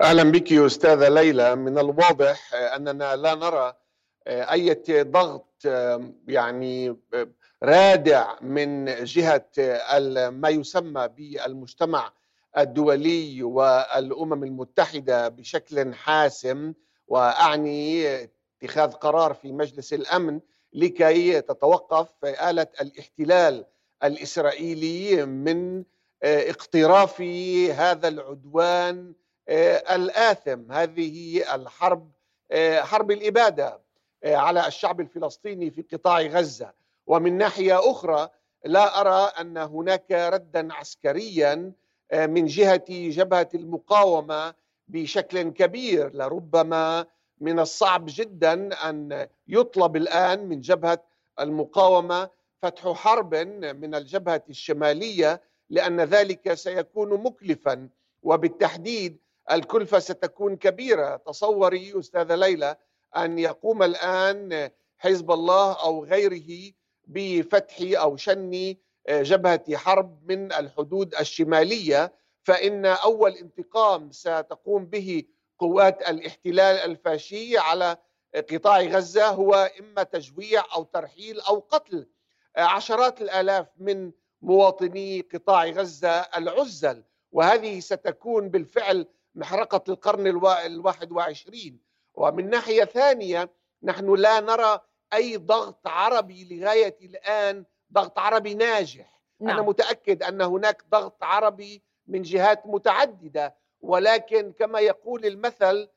[0.02, 1.56] أهلا بك أستاذة ليلى.
[1.56, 3.74] من الواضح أننا لا نرى
[4.26, 5.64] أي ضغط
[6.28, 6.96] يعني
[7.62, 9.50] رادع من جهة
[10.30, 12.12] ما يسمى بالمجتمع
[12.58, 16.72] الدولي والأمم المتحدة بشكل حاسم.
[17.08, 18.06] وأعني
[18.62, 20.40] اتخاذ قرار في مجلس الأمن
[20.72, 23.64] لكي تتوقف آلة الاحتلال
[24.04, 25.84] الاسرائيلي من
[26.22, 27.20] اقتراف
[27.76, 29.12] هذا العدوان
[29.90, 30.72] الآثم.
[30.72, 32.10] هذه الحرب
[32.78, 33.80] حرب الإبادة
[34.24, 36.72] على الشعب الفلسطيني في قطاع غزة.
[37.06, 38.28] ومن ناحية أخرى
[38.64, 41.72] لا أرى أن هناك ردا عسكريا
[42.14, 44.54] من جهة جبهة المقاومة
[44.88, 46.10] بشكل كبير.
[46.14, 47.06] لربما
[47.40, 51.02] من الصعب جدا أن يطلب الآن من جبهة
[51.40, 52.30] المقاومة
[52.64, 57.88] فتح حرب من الجبهة الشمالية لأن ذلك سيكون مكلفا.
[58.22, 59.18] وبالتحديد
[59.50, 61.16] الكلفة ستكون كبيرة.
[61.16, 62.76] تصوري أستاذة ليلى
[63.16, 66.72] أن يقوم الآن حزب الله أو غيره
[67.04, 68.74] بفتح أو شن
[69.08, 75.22] جبهة حرب من الحدود الشمالية فإن أول انتقام ستقوم به
[75.58, 77.96] قوات الاحتلال الفاشي على
[78.50, 82.06] قطاع غزة هو إما تجويع أو ترحيل أو قتل
[82.56, 84.12] عشرات الآلاف من
[84.42, 90.26] مواطني قطاع غزة العزل وهذه ستكون بالفعل محرقة القرن
[90.66, 91.80] الواحد وعشرين.
[92.14, 93.50] ومن ناحية ثانية
[93.82, 94.80] نحن لا نرى
[95.14, 99.20] أي ضغط عربي لغاية الآن ضغط عربي ناجح.
[99.40, 99.56] نعم.
[99.56, 103.54] أنا متأكد أن هناك ضغط عربي من جهات متعددة.
[103.80, 105.88] ولكن كما يقول المثل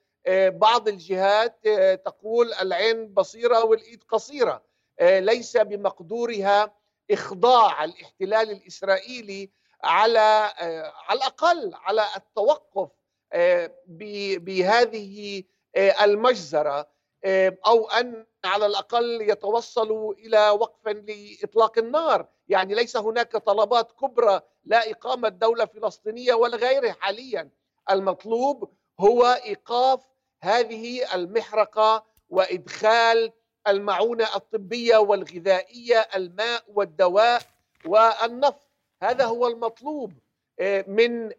[0.49, 1.67] بعض الجهات
[2.05, 4.66] تقول العين بصيرة والإيد قصيرة.
[5.01, 6.73] ليس بمقدورها
[7.11, 9.49] إخضاع الاحتلال الإسرائيلي
[9.83, 10.51] على
[11.07, 12.89] على الأقل على التوقف
[14.37, 15.43] بهذه
[15.77, 16.87] المجزرة
[17.67, 22.27] أو أن على الأقل يتوصلوا إلى وقف لإطلاق النار.
[22.47, 27.49] يعني ليس هناك طلبات كبرى لا إقامة دولة فلسطينية ولا غيره حاليا.
[27.91, 30.01] المطلوب هو إيقاف
[30.41, 33.31] هذه المحرقة وإدخال
[33.67, 37.41] المعونة الطبية والغذائية الماء والدواء
[37.85, 38.67] والنفط.
[39.03, 40.13] هذا هو المطلوب
[40.87, 41.31] من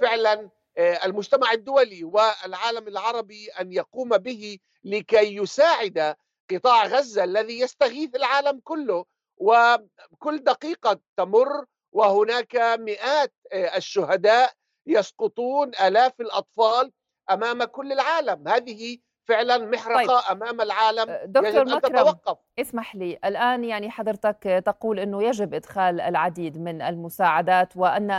[0.00, 6.16] فعلا المجتمع الدولي والعالم العربي أن يقوم به لكي يساعد
[6.50, 9.04] قطاع غزة الذي يستغيث العالم كله.
[9.38, 14.52] وكل دقيقة تمر وهناك مئات الشهداء
[14.86, 16.92] يسقطون آلاف الأطفال
[17.30, 18.48] أمام كل العالم.
[18.48, 20.42] هذه فعلا محرقة طيب.
[20.42, 26.00] أمام العالم دكتور يجب أن تتوقف اسمح لي الآن يعني حضرتك تقول أنه يجب إدخال
[26.00, 28.10] العديد من المساعدات وأن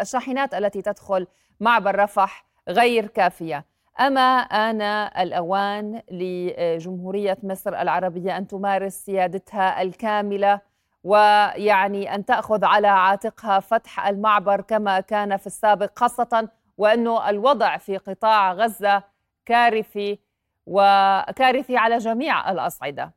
[0.00, 1.26] الشاحنات التي تدخل
[1.60, 3.64] معبر رفح غير كافية
[4.00, 4.82] أما آن
[5.22, 10.60] الأوان لجمهورية مصر العربية أن تمارس سيادتها الكاملة
[11.04, 16.48] ويعني أن تأخذ على عاتقها فتح المعبر كما كان في السابق خاصة
[16.78, 19.02] وأنه الوضع في قطاع غزة
[19.46, 20.18] كارثي
[20.66, 23.14] وكارثي على جميع الأصعدة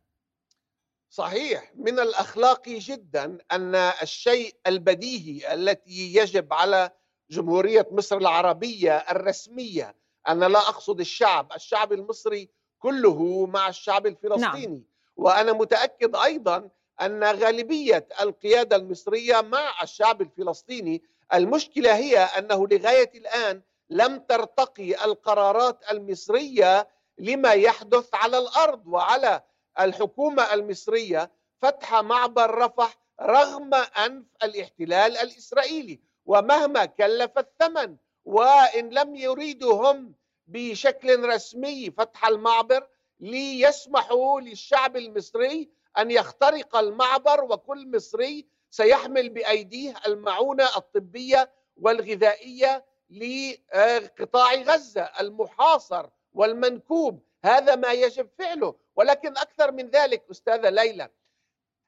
[1.10, 6.92] صحيح من الأخلاقي جدا أن الشيء البديهي التي يجب على
[7.30, 9.96] جمهورية مصر العربية الرسمية
[10.28, 14.84] أنا لا أقصد الشعب الشعب المصري كله مع الشعب الفلسطيني نعم.
[15.16, 16.70] وأنا متأكد أيضا
[17.02, 25.92] أن غالبية القيادة المصرية مع الشعب الفلسطيني المشكلة هي أنه لغاية الآن لم ترتقي القرارات
[25.92, 29.44] المصرية لما يحدث على الأرض وعلى
[29.80, 37.96] الحكومة المصرية فتح معبر رفح رغم أنف الاحتلال الإسرائيلي ومهما كلف الثمن
[38.26, 40.14] وإن لم يريدوا هم
[40.48, 42.88] بشكل رسمي فتح المعبر
[43.20, 55.10] ليسمحوا للشعب المصري أن يخترق المعبر وكل مصري سيحمل بأيديه المعونة الطبية والغذائية لقطاع غزة
[55.20, 57.24] المحاصر والمنكوب.
[57.46, 58.76] هذا ما يجب فعله.
[58.96, 61.10] ولكن أكثر من ذلك أستاذة ليلى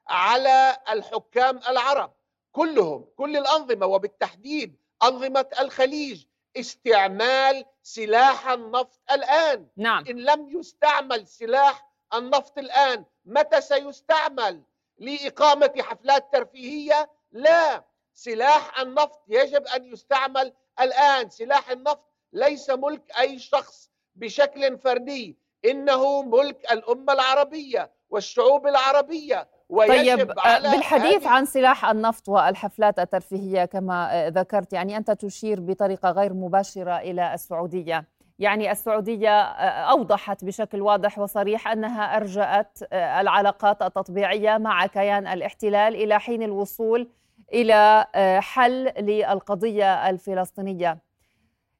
[0.06, 2.12] على الحكام العرب
[2.52, 6.24] كلهم كل الأنظمة وبالتحديد أنظمة الخليج
[6.56, 9.66] استعمال سلاح النفط الآن.
[9.76, 10.04] نعم.
[10.06, 14.62] إن لم يستعمل سلاح النفط الآن متى سيستعمل؟
[14.98, 17.84] لإقامة حفلات ترفيهية؟ لا.
[18.14, 26.22] سلاح النفط يجب أن يستعمل الآن سلاح النفط ليس ملك أي شخص بشكل فردي إنه
[26.22, 34.30] ملك الأمة العربية والشعوب العربية ويجب طيب على بالحديث عن سلاح النفط والحفلات الترفيهية كما
[34.34, 38.04] ذكرت يعني أنت تشير بطريقة غير مباشرة إلى السعودية.
[38.38, 39.42] يعني السعودية
[39.90, 47.08] أوضحت بشكل واضح وصريح أنها أرجأت العلاقات التطبيعية مع كيان الاحتلال إلى حين الوصول
[47.52, 48.06] إلى
[48.42, 50.98] حل للقضية الفلسطينية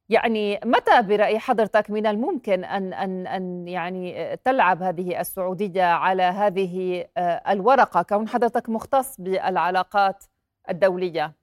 [0.09, 7.05] يعني متى برأي حضرتك من الممكن أن أن أن يعني تلعب هذه السعودية على هذه
[7.49, 10.23] الورقة كون حضرتك مختص بالعلاقات
[10.69, 11.33] الدولية؟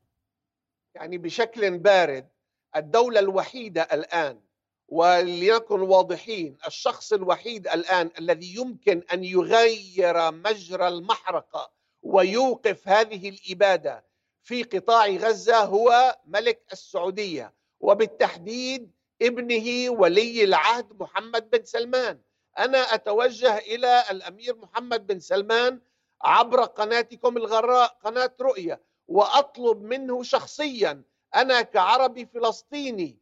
[0.95, 2.29] يعني بشكل بارد
[2.77, 4.41] الدولة الوحيدة الآن
[4.89, 11.71] ولنكن واضحين الشخص الوحيد الآن الذي يمكن أن يغير مجرى المحرقة
[12.03, 14.05] ويوقف هذه الإبادة
[14.47, 18.91] في قطاع غزة هو ملك السعودية وبالتحديد
[19.23, 22.21] ابنه ولي العهد محمد بن سلمان.
[22.59, 25.81] أنا أتوجه إلى الأمير محمد بن سلمان
[26.23, 31.03] عبر قناتكم الغراء قناة رؤية وأطلب منه شخصيا
[31.35, 33.19] أنا كعربي فلسطيني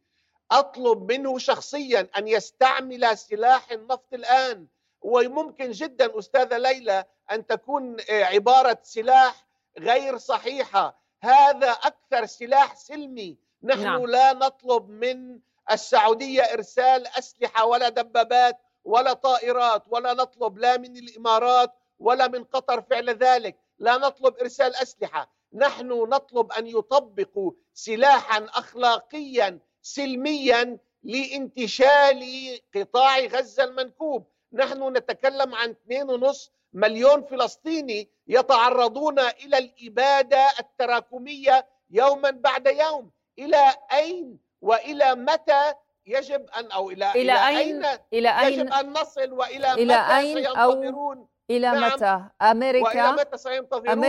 [0.51, 4.67] أطلب منه شخصيا أن يستعمل سلاح النفط الآن.
[5.01, 9.47] وممكن جدا أستاذة ليلى أن تكون عبارة سلاح
[9.79, 11.04] غير صحيحة.
[11.25, 13.37] هذا أكثر سلاح سلمي.
[13.63, 14.05] نحن نعم.
[14.05, 15.39] لا نطلب من
[15.71, 22.81] السعودية إرسال أسلحة ولا دبابات ولا طائرات ولا نطلب لا من الإمارات ولا من قطر
[22.81, 23.55] فعل ذلك.
[23.79, 25.31] لا نطلب إرسال أسلحة.
[25.53, 32.23] نحن نطلب أن يطبقوا سلاحا اخلاقيا سلميا لانتشال
[32.75, 34.27] قطاع غزة المنكوب.
[34.53, 43.11] نحن نتكلم عن 2.5 مليون فلسطيني يتعرضون إلى الإبادة التراكمية يوما بعد يوم.
[43.39, 45.73] إلى أين وإلى متى
[46.07, 49.93] يجب ان أو إلى إلى, إلى اين, أين إلى اين يجب أن نصل وإلى إلى
[49.93, 51.93] متى أين سينتظرون؟ أو إلى نعم.
[51.93, 54.03] متى؟ أمريكا وإلى متى سينتظرون؟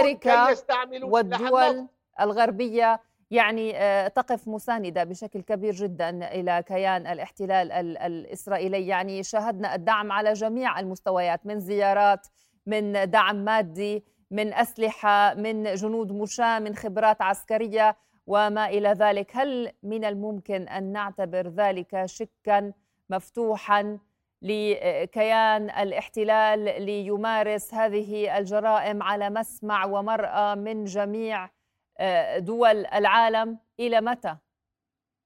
[0.51, 1.87] يستعملوا والدول
[2.21, 3.01] الغربية.
[3.31, 8.87] يعني آه، تقف مساندة بشكل كبير جدا إلى كيان الاحتلال الإسرائيلي.
[8.87, 12.27] يعني شاهدنا الدعم على جميع المستويات من زيارات
[12.67, 17.97] من دعم مادي من أسلحة من جنود مشاة من خبرات عسكرية
[18.27, 22.73] وما إلى ذلك هل من الممكن أن نعتبر ذلك شكا
[23.11, 23.99] مفتوحا
[24.43, 31.51] لكيان الاحتلال ليمارس هذه الجرائم على مسمع ومرأى من جميع
[31.99, 34.37] آه، دول العالم إلى متى؟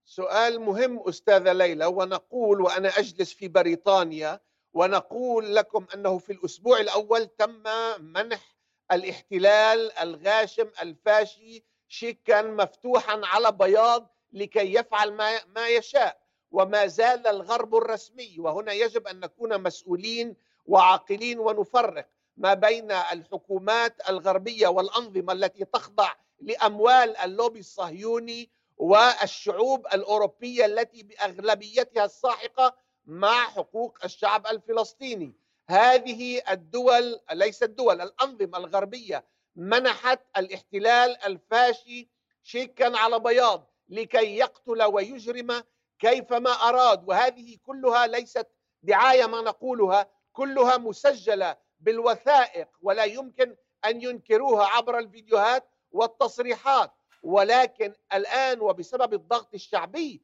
[0.04, 4.40] سؤال مهم أستاذة ليلى ونقول وأنا أجلس في بريطانيا
[4.74, 7.62] ونقول لكم أنه في الأسبوع الأول تم
[8.00, 8.56] منح
[8.92, 16.20] الاحتلال الغاشم الفاشي شيكا مفتوحا على بياض لكي يفعل ما ما يشاء.
[16.52, 24.68] وما زال الغرب الرسمي وهنا يجب أن نكون مسؤولين وعاقلين ونفرق ما بين الحكومات الغربية
[24.68, 32.76] والأنظمة التي تخضع لأموال اللوبي الصهيوني والشعوب الأوروبية التي بأغلبيتها الساحقة
[33.10, 35.34] مع حقوق الشعب الفلسطيني.
[35.68, 39.24] هذه الدول ليست الدول الأنظمة الغربية
[39.56, 42.08] منحت الاحتلال الفاشي
[42.42, 45.62] شيكا على بياض لكي يقتل ويجرم
[45.98, 47.08] كيفما أراد.
[47.08, 48.46] وهذه كلها ليست
[48.82, 56.92] دعاية ما نقولها كلها مسجلة بالوثائق ولا يمكن أن ينكروها عبر الفيديوهات والتصريحات.
[57.22, 60.22] ولكن الآن وبسبب الضغط الشعبي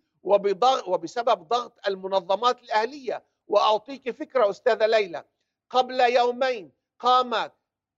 [0.87, 3.25] وبسبب ضغط المنظمات الأهلية.
[3.49, 5.25] وأعطيك فكرة أستاذة ليلى.
[5.71, 7.53] قبل يومين قامت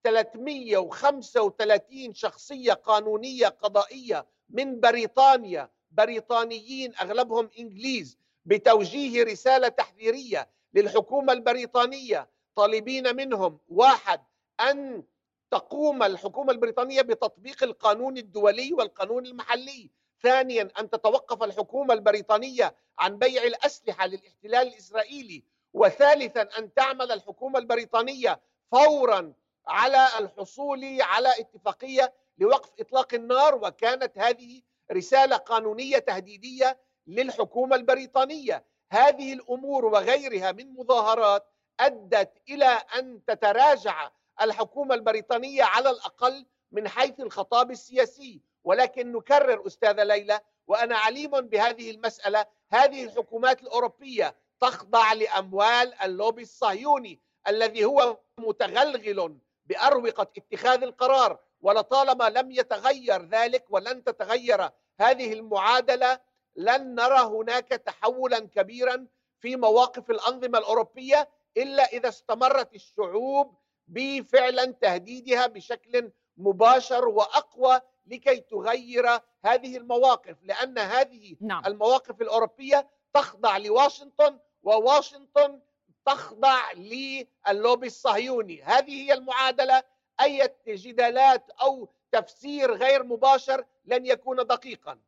[0.04, 5.70] 335 شخصية قانونية قضائية من بريطانيا.
[5.90, 12.28] بريطانيين أغلبهم إنجليز بتوجيه رسالة تحذيرية للحكومة البريطانية.
[12.56, 14.20] طالبين منهم واحد
[14.60, 15.02] أن
[15.50, 19.90] تقوم الحكومة البريطانية بتطبيق القانون الدولي والقانون المحلي.
[20.22, 25.44] ثانيا أن تتوقف الحكومة البريطانية عن بيع الأسلحة للاحتلال الإسرائيلي
[25.74, 28.40] وثالثا أن تعمل الحكومة البريطانية
[28.72, 29.32] فورا
[29.66, 34.62] على الحصول على اتفاقية لوقف إطلاق النار وكانت هذه
[34.92, 38.64] رسالة قانونية تهديدية للحكومة البريطانية.
[38.90, 41.46] هذه الأمور وغيرها من مظاهرات
[41.80, 42.64] أدت إلى
[42.98, 44.10] أن تتراجع
[44.42, 48.40] الحكومة البريطانية على الأقل من حيث الخطاب السياسي.
[48.68, 57.20] ولكن نكرر أستاذة ليلى وأنا عليم بهذه المسألة هذه الحكومات الأوروبية تخضع لأموال اللوبي الصهيوني
[57.48, 66.20] الذي هو متغلغل بأروقة اتخاذ القرار ولطالما لم يتغير ذلك ولن تتغير هذه المعادلة
[66.56, 69.06] لن نرى هناك تحولا كبيرا
[69.40, 73.54] في مواقف الأنظمة الأوروبية إلا إذا استمرت الشعوب
[73.86, 79.04] بفعلا تهديدها بشكل مباشر وأقوى لكي تغير
[79.44, 81.62] هذه المواقف لأن هذه نعم.
[81.66, 85.60] المواقف الأوروبية تخضع لواشنطن وواشنطن
[86.06, 88.62] تخضع للوبي الصهيوني.
[88.62, 89.82] هذه هي المعادلة.
[90.20, 94.98] أي جدالات أو تفسير غير مباشر لن يكون دقيقا.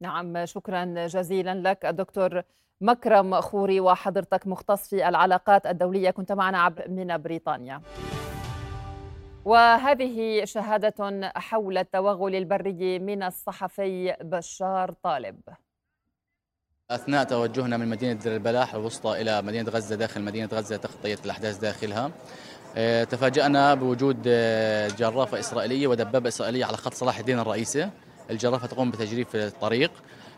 [0.00, 2.42] نعم شكرا جزيلا لك الدكتور
[2.80, 6.10] مكرم خوري وحضرتك مختص في العلاقات الدولية.
[6.10, 7.82] كنت معنا من بريطانيا.
[9.48, 15.40] وهذه شهادة حول التوغل البري من الصحفي بشار طالب.
[16.90, 21.58] أثناء توجهنا من مدينة دير البلاح الوسطى إلى مدينة غزة داخل مدينة غزة تغطية الأحداث
[21.58, 22.10] داخلها
[22.76, 27.90] آه، تفاجأنا بوجود آه، جرافة إسرائيلية ودبابة إسرائيلية على خط صلاح الدين الرئيسي.
[28.30, 29.90] الجرافة تقوم بتجريف الطريق.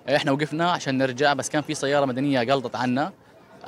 [0.08, 3.12] آه، إحنا وقفنا عشان نرجع بس كان في سيارة مدنية قلطت عنا.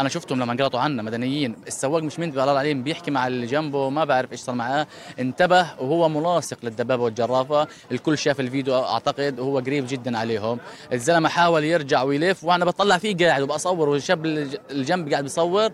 [0.01, 1.57] أنا شفتهم لما قلطوا عنا مدنيين.
[1.66, 4.86] السواق مش منتبه الله عليهم بيحكي مع اللي جنبه ما بعرف إيش صار معاه.
[5.20, 7.68] انتبه وهو ملاصق للدبابة والجرافة.
[7.93, 10.59] الكل شاف الفيديو أعتقد وهو قريب جدا عليهم.
[10.93, 14.26] الزلمة حاول يرجع ويلف وأنا بطلع فيه قاعد وبصور والشاب
[14.70, 15.70] الجنب قاعد بيصور.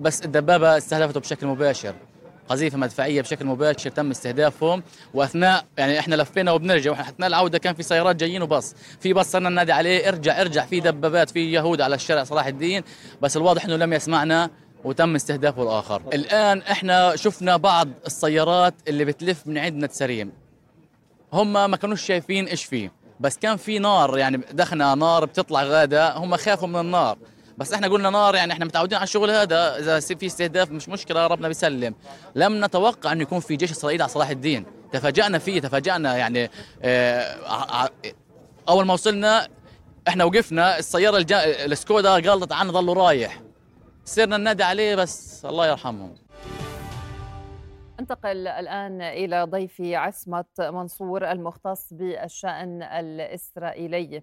[0.00, 1.94] بس الدبابة استهدفته بشكل مباشر.
[2.48, 4.82] قذيفه مدفعية بشكل مباشر تم استهدافهم.
[5.14, 9.26] واثناء يعني إحنا لفينا وبنرجع وإحنا اثناء العودة كان في سيارات جايين وبص في بص
[9.26, 10.66] صرنا ننادي عليه ارجع ارجع.
[10.66, 12.82] في دبابات في يهود على الشارع صلاح الدين.
[13.22, 14.50] بس الواضح إنه لم يسمعنا
[14.84, 16.02] وتم استهدافه الآخر.
[16.12, 20.32] الآن إحنا شفنا بعض السيارات اللي بتلف من عندنا تسريم
[21.32, 22.92] هم ما كانوش شايفين إيش فيه.
[23.20, 27.18] بس كان في نار يعني دخنا نار بتطلع غادة هم خافوا من النار.
[27.58, 29.78] بس إحنا قلنا نار يعني إحنا متعودين على الشغل هذا.
[29.78, 31.94] إذا في استهداف مش مشكلة ربنا بيسلم.
[32.34, 34.66] لم نتوقع انه يكون في جيش إسرائيلي على صلاح الدين.
[34.92, 36.50] تفاجأنا فيه تفاجأنا يعني
[36.82, 37.90] آه
[38.68, 39.48] أول ما وصلنا
[40.08, 41.64] إحنا وقفنا السيارة الجا...
[41.64, 43.40] السكودا قالت عنا ضلوا رايح.
[44.04, 46.14] صرنا ننادي عليه بس الله يرحمهم
[48.00, 54.22] انتقل الآن إلى ضيفي عصمت منصور المختص بالشأن الإسرائيلي.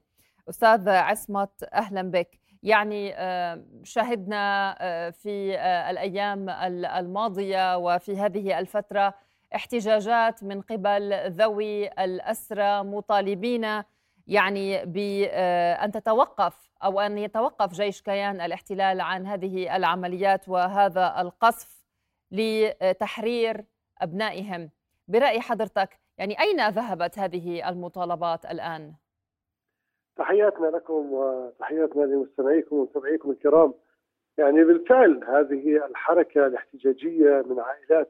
[0.49, 2.40] أستاذ عصمت أهلا بك.
[2.63, 6.49] يعني آه، شهدنا آه، في آه، الأيام
[6.85, 9.13] الماضية وفي هذه الفترة
[9.55, 13.83] احتجاجات من قبل ذوي الاسرى مطالبين
[14.27, 21.85] يعني بان تتوقف أو أن يتوقف جيش كيان الاحتلال عن هذه العمليات وهذا القصف
[22.31, 23.65] لتحرير
[24.01, 24.69] أبنائهم.
[25.07, 28.93] برأي حضرتك يعني أين ذهبت هذه المطالبات الآن؟
[30.21, 33.73] تحياتنا لكم وتحياتنا لمستمعيكم ومتابعيكم الكرام.
[34.37, 38.09] يعني بالفعل هذه الحركة الاحتجاجية من عائلات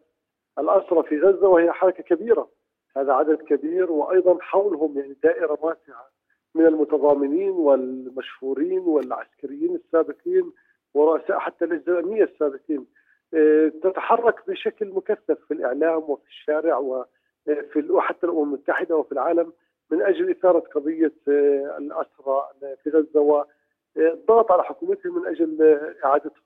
[0.59, 2.49] الأسرى في غزة وهي حركة كبيرة.
[2.97, 6.09] هذا عدد كبير وأيضا حولهم يعني دائرة واسعة
[6.55, 10.51] من المتضامنين والمشهورين والعسكريين السابقين
[10.93, 12.85] ورؤساء حتى الاجهزه الامنيه السابقين.
[13.33, 19.53] آه، تتحرك بشكل مكثف في الإعلام وفي الشارع وفي وحتى الأمم المتحدة وفي العالم.
[19.91, 22.47] من أجل إثارة قضية آه، الاسرى
[22.83, 26.43] في غزة والضغط على حكومتهم من أجل آه، إعادتهم.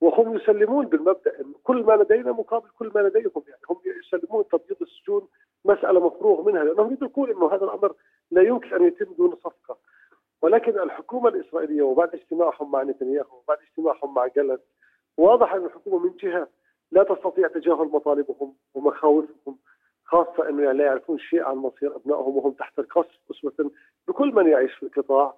[0.00, 3.76] وهم يسلمون بالمبدأ انه كل ما لدينا مقابل كل ما لديهم يعني هم
[4.06, 5.28] يسلمون تبييض السجون
[5.64, 6.64] مسألة مفروغ منها.
[6.64, 7.94] لأنهم يدركون إنه هذا الأمر
[8.30, 9.78] لا يمكن أن يتم دون صفقة.
[10.42, 14.60] ولكن الحكومة الإسرائيلية وبعد اجتماعهم مع نتنياهو وبعد اجتماعهم مع جلس
[15.16, 16.48] واضح أن الحكومة من جهة
[16.92, 19.58] لا تستطيع تجاهل مطالبهم ومخاوفهم.
[20.08, 23.70] خاصة إنه يعني لا يعرفون شيء عن مصير أبنائهم وهم تحت القصف أسوة
[24.08, 25.34] بكل من يعيش في القطاع.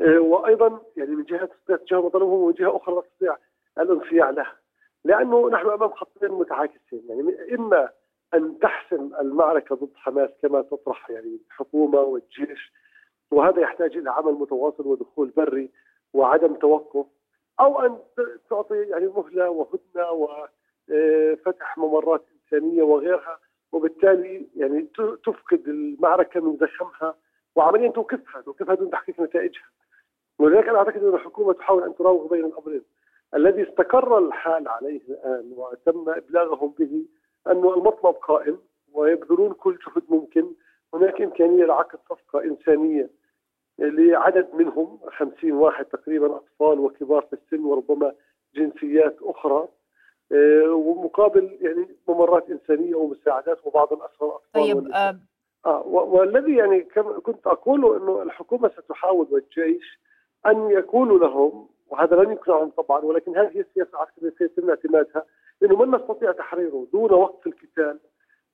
[0.00, 3.36] آه، وأيضا يعني من جهة تستطيع تجاهل مطالبهم ومن جهة أخرى لا تستطيع
[3.78, 4.56] الانصياع لها.
[5.04, 7.02] لأنه نحن أمام خطين متعاكسين.
[7.08, 7.88] يعني إما
[8.34, 12.72] أن تحسم المعركة ضد حماس كما تطرح يعني الحكومة والجيش
[13.30, 15.70] وهذا يحتاج إلى عمل متواصل ودخول بري
[16.14, 17.06] وعدم توقف
[17.60, 17.98] أو أن
[18.50, 23.38] تعطي يعني مهلة وهدنة وفتح ممرات إنسانية وغيرها.
[23.72, 24.86] وبالتالي يعني
[25.24, 27.14] تفقد المعركة من زخمها
[27.56, 29.68] وعمليا توقفها توقفها دون تحقيق نتائجها.
[30.38, 32.82] ولذلك أنا أعتقد أن الحكومة تحاول أن تراوغ بين الأمرين.
[33.34, 37.04] الذي استقر الحال عليه الآن وتم ابلاغهم به
[37.46, 38.58] أنه المطلب قائم
[38.92, 40.52] ويبذلون كل جهد ممكن.
[40.94, 43.10] هناك إمكانية لعقد صفقة إنسانية
[43.78, 48.12] لعدد منهم 50 واحد تقريبا أطفال وكبار في السن وربما
[48.54, 49.68] جنسيات أخرى.
[50.68, 55.18] ومقابل يعني ممرات إنسانية ومساعدات وبعض الاسرى الاطفال طيب آه,
[55.66, 56.80] آه والذي يعني
[57.22, 60.00] كنت أقوله إنه الحكومة ستحاول والجيش
[60.46, 65.24] أن يكونوا لهم وهذا لن يقنعهم طبعا ولكن هذه السياسة العسكريه سيتم اعتمادها
[65.60, 67.98] لأنه من نستطيع تحريره دون وقف القتال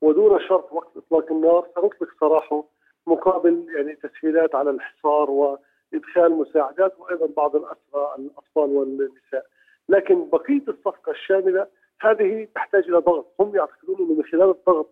[0.02, 2.64] ودون شرط وقف إطلاق النار سنطلق سراحه
[3.06, 9.46] مقابل يعني تسهيلات على الحصار وإدخال مساعدات وأيضا بعض الاسرى الأطفال والنساء.
[9.88, 11.66] لكن بقية الصفقة الشاملة
[12.00, 13.26] هذه تحتاج إلى ضغط.
[13.40, 14.90] هم يعتقدون إنه من خلال الضغط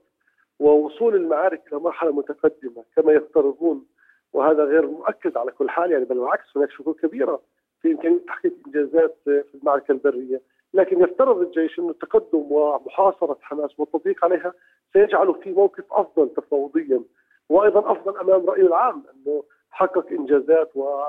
[0.60, 3.86] ووصول المعارك إلى مرحلة متقدمة كما يفترضون
[4.32, 7.40] وهذا غير مؤكد على كل حال يعني بل بالعكس هناك شكوك كبيرة
[7.82, 10.40] في إمكانية تحقيق إنجازات في المعركة البرية،
[10.74, 14.52] لكن يفترض الجيش إنه التقدم ومحاصرة حماس والتضييق عليها
[14.92, 17.02] سيجعله في موقف أفضل تفاوضيا
[17.48, 21.02] وأيضا أفضل أمام الراي العام إنه حقق إنجازات و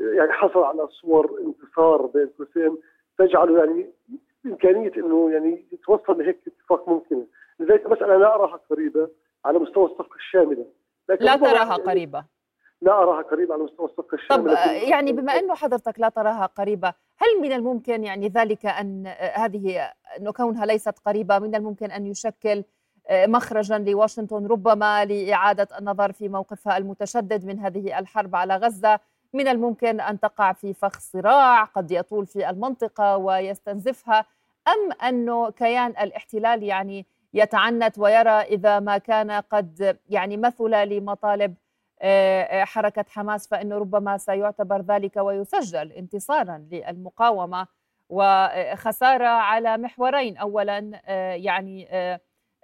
[0.00, 2.78] يعني حصل على صور انتصار بين قوسين
[3.18, 3.90] تجعله يعني
[4.46, 7.26] امكانيه إنه يعني يتوصل لهيك اتفاق ممكنه،
[7.60, 9.08] لذلك المساله لا أراها قريبة
[9.44, 10.66] على مستوى الصفقة الشاملة.
[11.08, 12.24] لكن لا تراها يعني قريبة.
[12.82, 14.54] لا أراها قريبة على مستوى الصفقة الشاملة.
[14.54, 19.92] طب يعني بما أنه حضرتك لا تراها قريبة، هل من الممكن يعني ذلك أن هذه
[20.18, 22.64] أنه كونها ليست قريبة من الممكن أن يشكل
[23.10, 29.00] مخرجا لواشنطن ربما لإعادة النظر في موقفها المتشدد من هذه الحرب على غزة
[29.32, 34.26] من الممكن أن تقع في فخ صراع قد يطول في المنطقة ويستنزفها
[34.68, 41.54] أم انه كيان الاحتلال يعني يتعنت ويرى إذا ما كان قد يعني مثل لمطالب
[42.00, 47.66] آه، آه، حركة حماس فإنه ربما سيعتبر ذلك ويسجل انتصارا للمقاومة
[48.08, 50.36] وخسارة على محورين.
[50.36, 51.88] اولا آه، يعني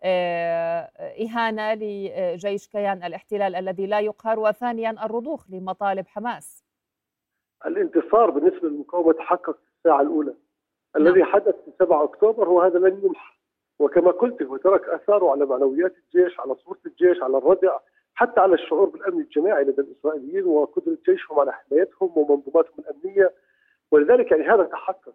[0.02, 6.64] إهانة لجيش كيان الاحتلال الذي لا يقهر وثانيا الرضوخ لمطالب حماس.
[7.66, 10.34] الانتصار بالنسبة للمقاومة تحقق في الساعة الأولى.
[10.96, 11.06] نعم.
[11.06, 13.34] الذي حدث في 7 أكتوبر هو هذا لن يمحى.
[13.78, 17.78] وكما قلت هو ترك آثاره على معنويات الجيش على صورة الجيش على الردع
[18.14, 23.34] حتى على الشعور بالأمن الجماعي لدى الإسرائيليين وقدرة جيشهم على حمايتهم ومنظوماتهم الأمنية.
[23.90, 25.14] ولذلك يعني هذا تحقق.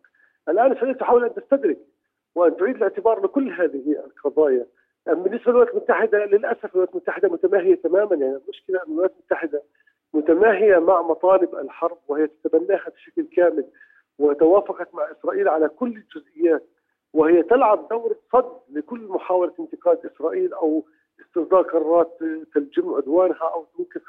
[0.50, 1.78] الآن إسرائيل تحاول أن تستدرك
[2.36, 4.66] وأن تعيد الاعتبار لكل هذه القضايا
[5.08, 8.16] بالنسبة للولايات المتحدة للأسف الولايات المتحدة متماهية تماما.
[8.16, 9.64] يعني المشكلة أن الولايات المتحدة
[10.14, 13.66] متماهية مع مطالب الحرب وهي تتبناها بشكل كامل
[14.20, 16.64] وتوافقت مع إسرائيل على كل الجزئيات
[17.14, 20.86] وهي تلعب دور صد لكل محاولة انتقاد إسرائيل أو
[21.22, 22.18] استصدار قرارات
[22.54, 24.04] تلجم عدوانها أو توقف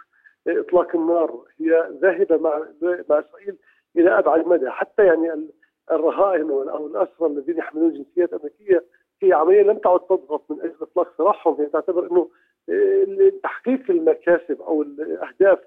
[0.49, 1.45] إطلاق النار.
[1.59, 3.57] هي ذاهبة مع مع إسرائيل
[3.97, 4.71] إلى أبعد مدى.
[4.71, 5.49] حتى يعني
[5.93, 8.85] الرهائن أو الأسرى الذين يحملون جنسيات أمريكية
[9.23, 12.29] هي عملية لم تعد تضغط من أجل إطلاق سراحهم هي تعتبر إنه
[12.69, 15.59] آه، تحقيق المكاسب أو الأهداف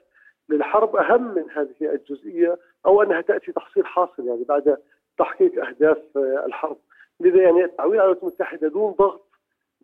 [0.49, 4.77] للحرب أهم من هذه الجزئية أو أنها تأتي تحصيل حاصل يعني بعد
[5.17, 6.77] تحقيق أهداف آه، الحرب.
[7.19, 9.27] لذا يعني التعويل على الولايات المتحدة دون ضغط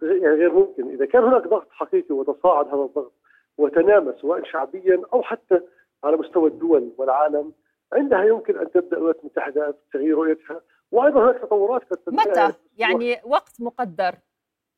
[0.02, 0.90] يعني غير ممكن.
[0.90, 3.14] إذا كان هناك ضغط حقيقي وتصاعد هذا الضغط
[3.58, 5.62] وتنامى سواء شعبيا أو حتى
[6.04, 7.54] على مستوى الدول والعالم
[7.94, 10.62] عندها يمكن أن تبدأ الولايات المتحده تغيير رؤيتها
[10.92, 14.16] وأيضا هناك تطورات متى؟ يعني وقت مقدر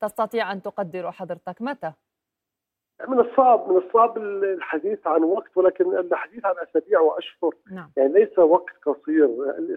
[0.01, 1.93] تستطيع أن تقدره حضرتك متى؟
[3.07, 7.55] من الصعب من الصعب الحديث عن وقت ولكن الحديث عن أسابيع وأشهر.
[7.71, 7.91] نعم.
[7.97, 9.29] يعني ليس وقت قصير.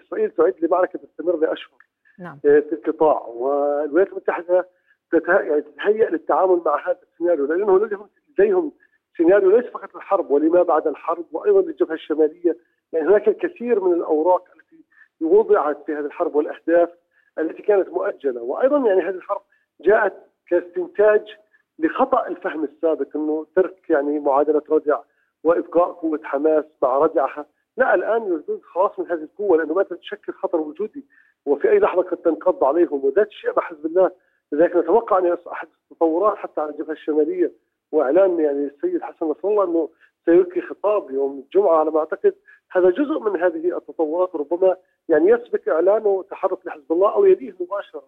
[0.06, 1.78] اسرائيل تعد لمعركة تستمر لأشهر.
[2.18, 2.38] نعم.
[2.42, 3.26] في القطاع.
[3.26, 4.68] والولايات المتحدة
[5.12, 8.72] يعني تتهيأ للتعامل مع هذا السيناريو لأنه لديهم لديهم
[9.16, 12.44] سيناريو ليس فقط الحرب ولما بعد الحرب وأيضا للجبهة الشمالية.
[12.44, 12.58] يعني
[13.02, 14.84] هناك الكثير من الأوراق التي
[15.20, 16.90] وضعت في هذه الحرب والأهداف
[17.38, 18.42] التي كانت مؤجلة.
[18.42, 19.42] وأيضا يعني هذه الحرب
[19.80, 20.14] جاءت
[20.48, 21.36] كاستنتاج
[21.78, 24.98] لخطأ الفهم السابق إنه ترك يعني معادلة ردع
[25.44, 27.46] وإبقاء قوة حماس مع ردعها.
[27.76, 31.04] لا الآن يريدون خلاص من هذه القوة لأنه ما تشكل خطر وجودي
[31.46, 33.04] وفي أي لحظة قد تنقض عليهم.
[33.04, 34.10] وذات الشيء مع حزب الله.
[34.52, 37.52] لذلك نتوقع أن أحد التطورات حتى على الجبهة الشمالية
[37.92, 39.88] وإعلان يعني السيد حسن نصر الله إنه
[40.24, 42.34] سيلقي خطاب يوم الجمعة ما اعتقد
[42.70, 44.76] هذا جزء من هذه التطورات وربما
[45.08, 48.04] يعني يسبق إعلانه تحرك لحزب الله أو يليه مباشرة.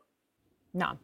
[0.75, 0.97] نعم.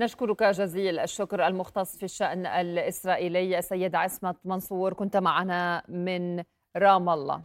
[0.00, 6.42] نشكرك جزيل الشكر المختص في الشأن الإسرائيلي السيد عصمت منصور كنت معنا من
[6.76, 7.42] رام الله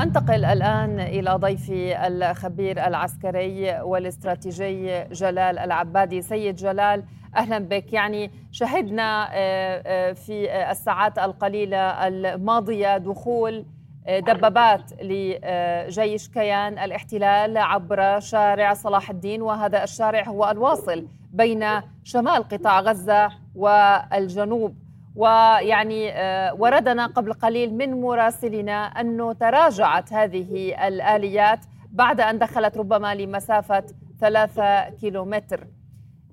[0.00, 7.04] أنتقل الآن إلى ضيفي الخبير العسكري والاستراتيجي جلال العبادي سيد جلال
[7.36, 7.92] أهلا بك.
[7.92, 13.64] يعني شهدنا آه، آه، في الساعات القليلة الماضية دخول
[14.06, 21.66] آه، دبابات لجيش كيان الاحتلال عبر شارع صلاح الدين وهذا الشارع هو الواصل بين
[22.04, 24.74] شمال قطاع غزة والجنوب.
[25.16, 26.12] ويعني
[26.58, 31.58] وردنا قبل قليل من مراسلنا أنه تراجعت هذه الآليات
[31.90, 33.84] بعد أن دخلت ربما لمسافة
[34.20, 35.66] ثلاثة كيلومتر.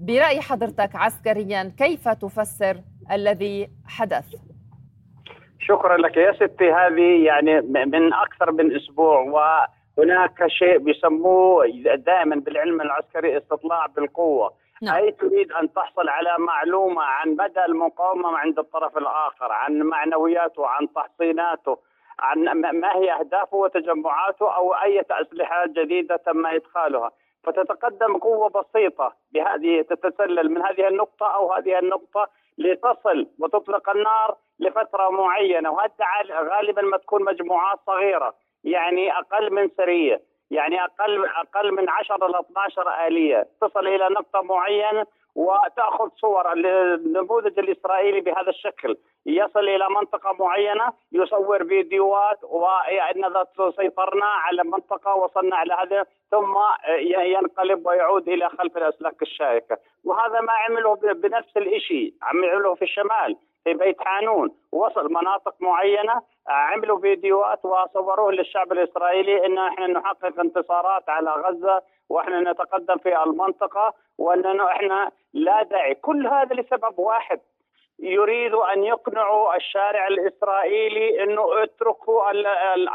[0.02, 2.76] برأي حضرتك عسكريا كيف تفسر
[3.12, 4.36] الذي حدث؟
[5.60, 9.20] شكرا لك يا ستي هذه يعني من أكثر من أسبوع
[9.98, 14.96] وهناك شيء بيسموه دائما بالعلم العسكري استطلاع بالقوة نعم.
[14.96, 20.88] أي تريد أن تحصل على معلومة عن مدى المقاومة عند الطرف الآخر عن معنوياته عن
[20.96, 21.78] تحصيناته
[22.20, 22.44] عن
[22.80, 27.12] ما هي أهدافه وتجمعاته أو أي أسلحة جديدة تم إدخالها
[27.44, 32.28] فتتقدم قوة بسيطة بهذه تتسلل من هذه النقطة أو هذه النقطة
[32.58, 35.92] لتصل وتطلق النار لفترة معينة وهذا
[36.32, 38.34] غالبا ما تكون مجموعات صغيرة
[38.64, 40.22] يعني أقل من سرية
[40.52, 45.06] يعني أقل أقل من 10 ل 12 آلية تصل إلى نقطة معينة
[45.36, 48.98] وتأخذ صور النموذج الإسرائيلي بهذا الشكل.
[49.26, 53.46] يصل إلى منطقة معينة يصور فيديوهات وإن
[53.78, 56.56] سيطرنا على منطقة وصلنا على هذا ثم
[57.16, 59.78] ينقلب ويعود إلى خلف الأسلاك الشائكة.
[60.04, 63.38] وهذا ما عمله بنفس الشيء عمله في الشمال.
[63.64, 71.10] في بيت حانون وصل مناطق معينة عملوا فيديوهات وصوروه للشعب الإسرائيلي إن إحنا نحقق انتصارات
[71.10, 75.96] على غزة وإحنا نتقدم في المنطقة واننا إحنا لا داعي.
[75.96, 77.40] كل هذا لسبب واحد
[78.00, 82.32] يريدوا أن يقنعوا الشارع الإسرائيلي إنه اتركوا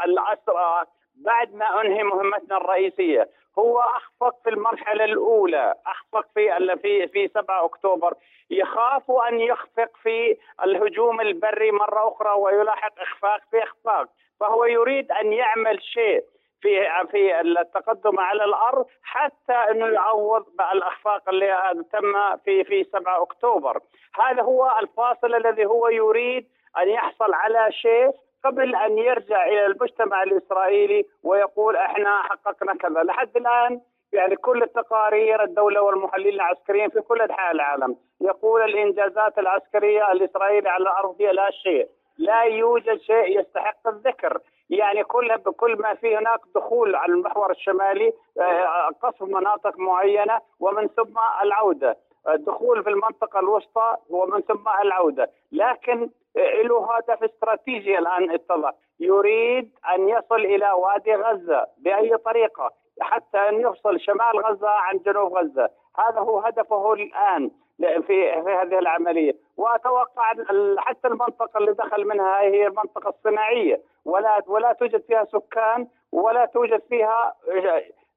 [0.05, 0.83] الاسرى
[1.15, 3.29] بعد ما أنهي مهمتنا الرئيسية.
[3.59, 8.13] هو أخفق في المرحلة الأولى أخفق في في في 7 أكتوبر.
[8.49, 14.07] يخاف أن يخفق في الهجوم البري مرة أخرى ويلاحق إخفاق في إخفاق.
[14.39, 16.23] فهو يريد أن يعمل شيء
[16.61, 23.79] في في التقدم على الأرض حتى أنه يعوض الإخفاق اللي تم في في 7 أكتوبر.
[24.15, 26.47] هذا هو الفاصل الذي هو يريد
[26.77, 28.11] أن يحصل على شيء
[28.45, 33.03] قبل أن يرجع إلى المجتمع الإسرائيلي ويقول إحنا حققنا كذا.
[33.03, 33.81] لحد الآن
[34.13, 40.81] يعني كل التقارير الدولة والمحللين العسكريين في كل أنحاء العالم يقول الإنجازات العسكرية الإسرائيلية على
[40.83, 41.87] الأرض هي لا شيء.
[42.17, 44.39] لا يوجد شيء يستحق الذكر.
[44.69, 50.87] يعني كل بكل ما في هناك دخول على المحور الشمالي آه، قصف مناطق معينة ومن
[50.87, 51.97] ثم العودة.
[52.29, 55.29] الدخول في المنطقة الوسطى ومن ثم العودة.
[55.51, 62.71] لكن له هدف استراتيجي الآن اتضح يريد أن يصل إلى وادي غزة بأي طريقة
[63.01, 65.69] حتى أن يفصل شمال غزة عن جنوب غزة.
[65.97, 68.01] هذا هو هدفه الآن في
[68.43, 69.33] في هذه العملية.
[69.57, 70.33] وأتوقع
[70.77, 73.81] حتى المنطقة اللي دخل منها هي المنطقة الصناعية.
[74.05, 77.35] ولا ولا توجد فيها سكان ولا توجد فيها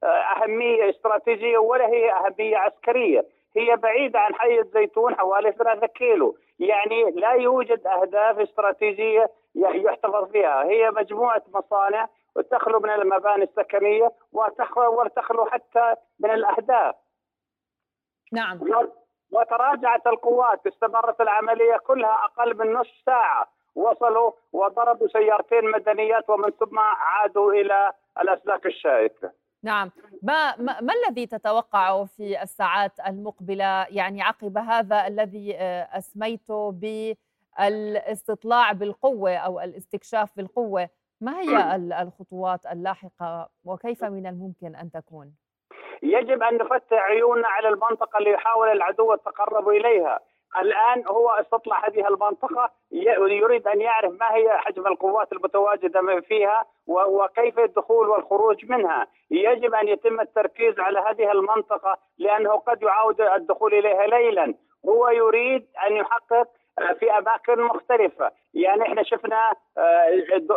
[0.03, 3.25] أهمية استراتيجية ولا هي أهمية عسكرية.
[3.57, 6.35] هي بعيدة عن حي الزيتون حوالي ثلاثة كيلو.
[6.61, 15.01] يعني لا يوجد أهداف استراتيجية يحتفظ بها هي مجموعة مصانع وتخلو من المباني السكنية وتخلو,
[15.01, 16.95] وتخلو حتى من الأهداف.
[18.31, 18.59] نعم.
[19.31, 23.47] وتراجعت القوات استمرت العملية كلها أقل من نصف ساعة.
[23.75, 27.91] وصلوا وضربوا سيارتين مدنيات ومن ثم عادوا إلى
[28.21, 29.31] الأسلاك الشائكة.
[29.63, 29.91] نعم.
[30.23, 36.71] ما, ما, ما الذي تتوقع في الساعات المقبلة؟ يعني عقب هذا الذي آه، أسميته
[37.59, 40.89] بالاستطلاع بالقوة أو الاستكشاف بالقوة
[41.21, 45.33] ما هي الخطوات اللاحقة وكيف من الممكن أن تكون؟
[46.03, 50.19] يجب أن نفتح عيوننا على المنطقة اللي يحاول العدو التقرب إليها.
[50.61, 57.59] الآن هو استطلع هذه المنطقة يريد أن يعرف ما هي حجم القوات المتواجدة فيها وكيف
[57.59, 59.07] الدخول والخروج منها.
[59.31, 64.53] يجب أن يتم التركيز على هذه المنطقة لأنه قد يعاود الدخول إليها ليلا.
[64.85, 66.47] هو يريد أن يحقق
[66.99, 68.31] في أماكن مختلفة.
[68.53, 70.09] يعني إحنا شفنا آه،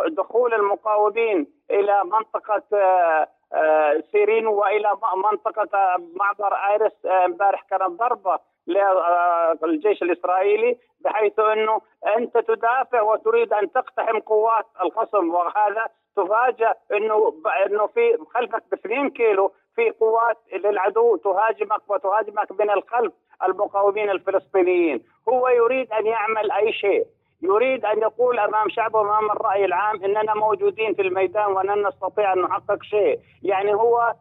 [0.09, 4.89] دخول المقاومين إلى منطقة آه، آه، سيرين وإلى
[5.31, 5.69] منطقة
[6.15, 8.39] معبر آيرس امبارح كانت ضربة.
[8.67, 11.81] للجيش الإسرائيلي بحيث إنه
[12.17, 15.29] أنت تدافع وتريد أن تقتحم قوات الخصم.
[15.29, 15.85] وهذا
[16.15, 17.33] تفاجأ إنه
[17.65, 23.13] إنه في خلفك ب 2 كيلو في قوات للعدو تهاجمك وتهاجمك من الخلف
[23.43, 27.05] المقاومين الفلسطينيين، هو يريد أن يعمل أي شيء،
[27.41, 32.41] يريد أن يقول أمام شعبه وأمام الرأي العام إننا موجودين في الميدان ولن نستطيع أن
[32.41, 34.13] نحقق شيء، يعني هو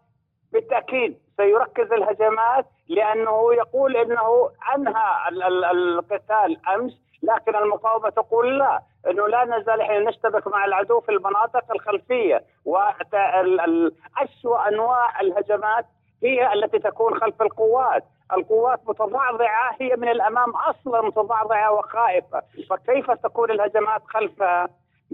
[0.55, 5.28] بالتأكيد سيركز الهجمات لأنه يقول إنه أنهى
[5.72, 11.72] القتال أمس لكن المقاومه تقول لا إنه لا نزال إحنا نشتبك مع العدو في المناطق
[11.72, 12.44] الخلفية.
[12.64, 15.86] واسوء أنواع الهجمات
[16.22, 18.05] هي التي تكون خلف القوات.
[18.32, 22.42] القوات متضعضعة هي من الأمام أصلا متضعضعة وخائفة.
[22.70, 24.68] فكيف تكون الهجمات خلفها؟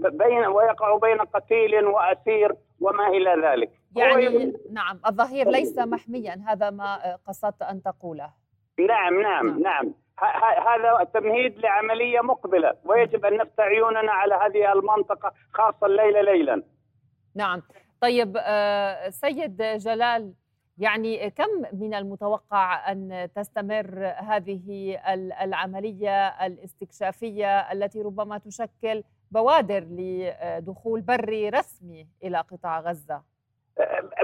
[0.09, 3.71] بين ويقع بين قتيل وأسير وما إلى ذلك.
[3.97, 8.31] يعني نعم الظهير ليس محميا هذا ما قصدت أن تقوله.
[8.79, 9.95] نعم نعم نعم, نعم.
[10.67, 16.63] هذا تمهيد لعملية مقبلة ويجب أن نفتح عيوننا على هذه المنطقة خاصة الليلة ليلا.
[17.35, 17.63] نعم.
[18.01, 20.33] طيب آه، سيد جلال
[20.79, 24.97] يعني كم من المتوقع أن تستمر هذه
[25.43, 33.23] العملية الاستكشافية التي ربما تشكل بوادر لدخول بري رسمي إلى قطاع غزة؟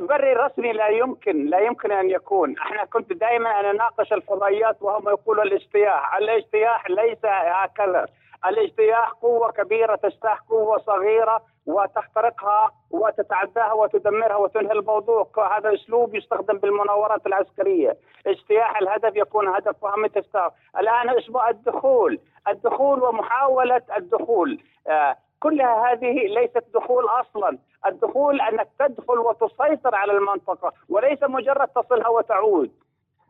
[0.00, 5.08] بري رسمي لا يمكن لا يمكن أن يكون، إحنا كنت دائما أنا أناقش الفضائيات وهم
[5.08, 8.06] يقولوا الاجتياح، الاجتياح ليس هكذا،
[8.46, 15.28] الاجتياح قوة كبيرة تجتاح قوة صغيرة وتخترقها وتتعداها وتدمرها وتنهي الموضوع.
[15.58, 17.96] هذا أسلوب يستخدم بالمناورات العسكرية.
[18.26, 22.20] اجتياح الهدف يكون هدف وهم تجتاح الآن اسمه الدخول.
[22.48, 24.62] الدخول ومحاولة الدخول.
[24.88, 27.58] آه كلها هذه ليست دخول أصلا.
[27.86, 32.70] الدخول أنك تدخل وتسيطر على المنطقة وليس مجرد تصلها وتعود.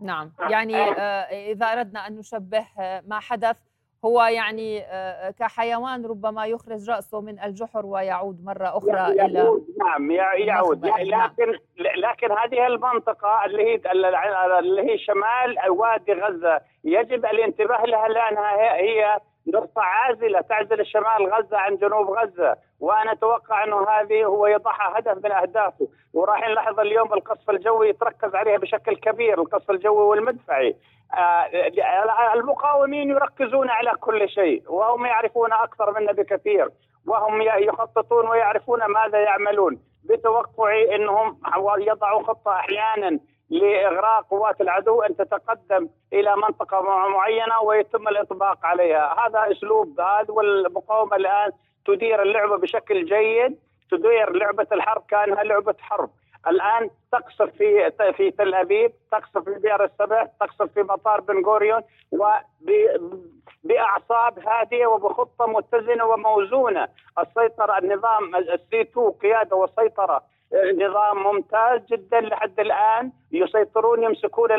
[0.01, 0.33] نعم.
[0.41, 2.67] يعني آه، إذا أردنا أن نشبه
[3.07, 3.57] ما حدث
[4.05, 10.11] هو يعني آه، كحيوان ربما يخرج رأسه من الجحر ويعود مرة أخرى يعود إلى نعم
[10.39, 11.31] يعود يعني نعم.
[11.39, 13.81] لكن لكن هذه المنطقة اللي هي
[14.59, 21.59] اللي هي شمال وادي غزة يجب الانتباه لها لأنها هي نقطة عازلة تعزل شمال غزة
[21.59, 22.57] عن جنوب غزة.
[22.81, 25.89] وأنا أتوقع أنه هذه هو يضعها هدف من أهدافه.
[26.15, 30.77] وراح نلاحظ اليوم القصف الجوي يتركز عليها بشكل كبير القصف الجوي والمدفعي.
[31.15, 36.69] آه، المقاومين يركزون على كل شيء وهم يعرفون أكثر منا بكثير.
[37.07, 39.79] وهم يخططون ويعرفون ماذا يعملون.
[40.05, 41.39] بتوقعي أنهم
[41.79, 43.19] يضعوا خطة أحيانا.
[43.51, 51.17] لاغراء قوات العدو أن تتقدم إلى منطقة معينة ويتم الإطباق عليها، هذا أسلوب هذا والمقاومة
[51.17, 51.51] الآن
[51.87, 53.59] تدير اللعبة بشكل جيد،
[53.91, 56.11] تدير لعبة الحرب كأنها لعبة حرب،
[56.47, 61.83] الآن تقصف في في تل أبيب، تقصف في بئر السبع، تقصف في مطار بن غوريون
[63.65, 66.89] وباعصاب هادئه وبخطة متزنة وموزونة،
[67.19, 70.23] السيطرة النظام السي 2 قيادة وسيطرة
[70.55, 74.53] نظام ممتاز جدا لحد الآن يسيطرون يمسكون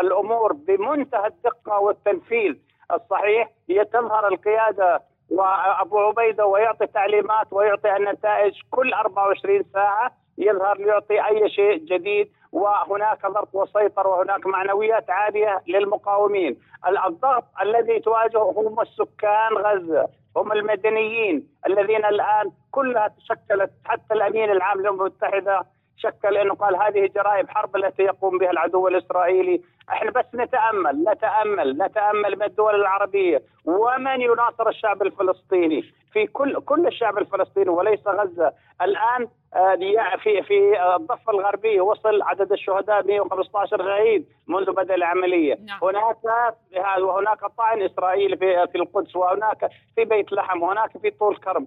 [0.00, 2.54] الأمور بمنتهى الدقة والتنفيذ.
[2.92, 11.26] الصحيح هي تظهر القيادة وأبو عبيدة ويعطي تعليمات ويعطي النتائج كل 24 ساعة يظهر ليعطي
[11.26, 16.58] أي شيء جديد وهناك ضغط وسيطرة وهناك معنويات عالية للمقاومين،
[17.06, 24.80] الضغط الذي تواجهه هم السكان غزة، هم المدنيين الذين الآن كلها تشكلت حتى الأمين العام
[24.80, 25.66] للأمم المتحدة
[25.96, 31.78] شكل انه قال هذه جرائم حرب التي يقوم بها العدو الإسرائيلي، إحنا بس نتأمل نتأمل
[31.78, 35.84] نتأمل من الدول العربية ومن يناصر الشعب الفلسطيني.
[36.12, 39.76] في كل كل الشعب الفلسطيني وليس غزة، الآن آه،
[40.22, 45.78] في في الضفة الغربية وصل عدد الشهداء 115 شهيد منذ بدء العملية، نعم.
[45.82, 46.16] هناك
[46.98, 51.66] وهناك طعن إسرائيلي في في القدس وهناك في بيت لحم وهناك في طول كرم،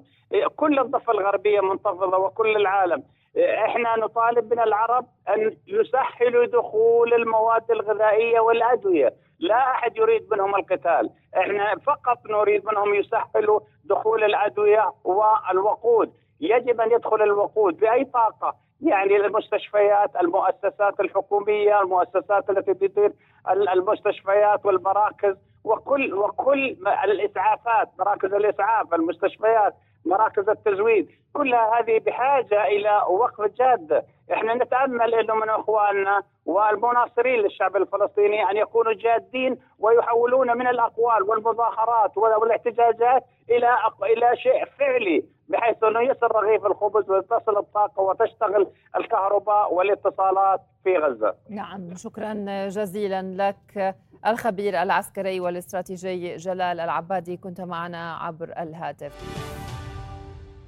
[0.56, 3.04] كل الضفة الغربية منتفضة وكل العالم.
[3.38, 11.10] إحنا نطالب من العرب أن يسهلوا دخول المواد الغذائية والأدوية، لا أحد يريد منهم القتال،
[11.38, 19.16] إحنا فقط نريد منهم يسهلوا دخول الأدوية والوقود، يجب أن يدخل الوقود بأي طاقة، يعني
[19.16, 23.12] المستشفيات، المؤسسات الحكومية، المؤسسات التي تدير
[23.50, 29.74] المستشفيات والمراكز وكل وكل الإسعافات، مراكز الإسعاف، المستشفيات،
[30.08, 31.10] مراكز التزويد.
[31.34, 34.06] كلها هذه بحاجة إلى وقف جاد.
[34.34, 42.18] إحنا نتأمل أنه من إخواننا والمناصرين للشعب الفلسطيني أن يكونوا جادين ويحولون من الأقوال والمظاهرات
[42.18, 50.62] والاحتجاجات إلى إلى شيء فعلي بحيث أنه يصل رغيف الخبز وتصل الطاقة وتشتغل الكهرباء والاتصالات
[50.84, 51.36] في غزة.
[51.50, 52.34] نعم شكرا
[52.68, 53.96] جزيلا لك
[54.28, 57.38] الخبير العسكري والاستراتيجي جلال العبادي.
[57.38, 59.67] كنت معنا عبر الهاتف.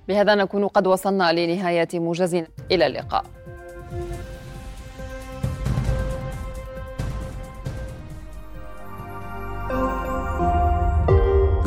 [0.09, 2.35] بهذا نكون قد وصلنا لنهاية موجز.
[2.71, 3.25] إلى اللقاء.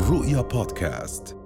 [0.09, 1.42] رؤيا بودكاست.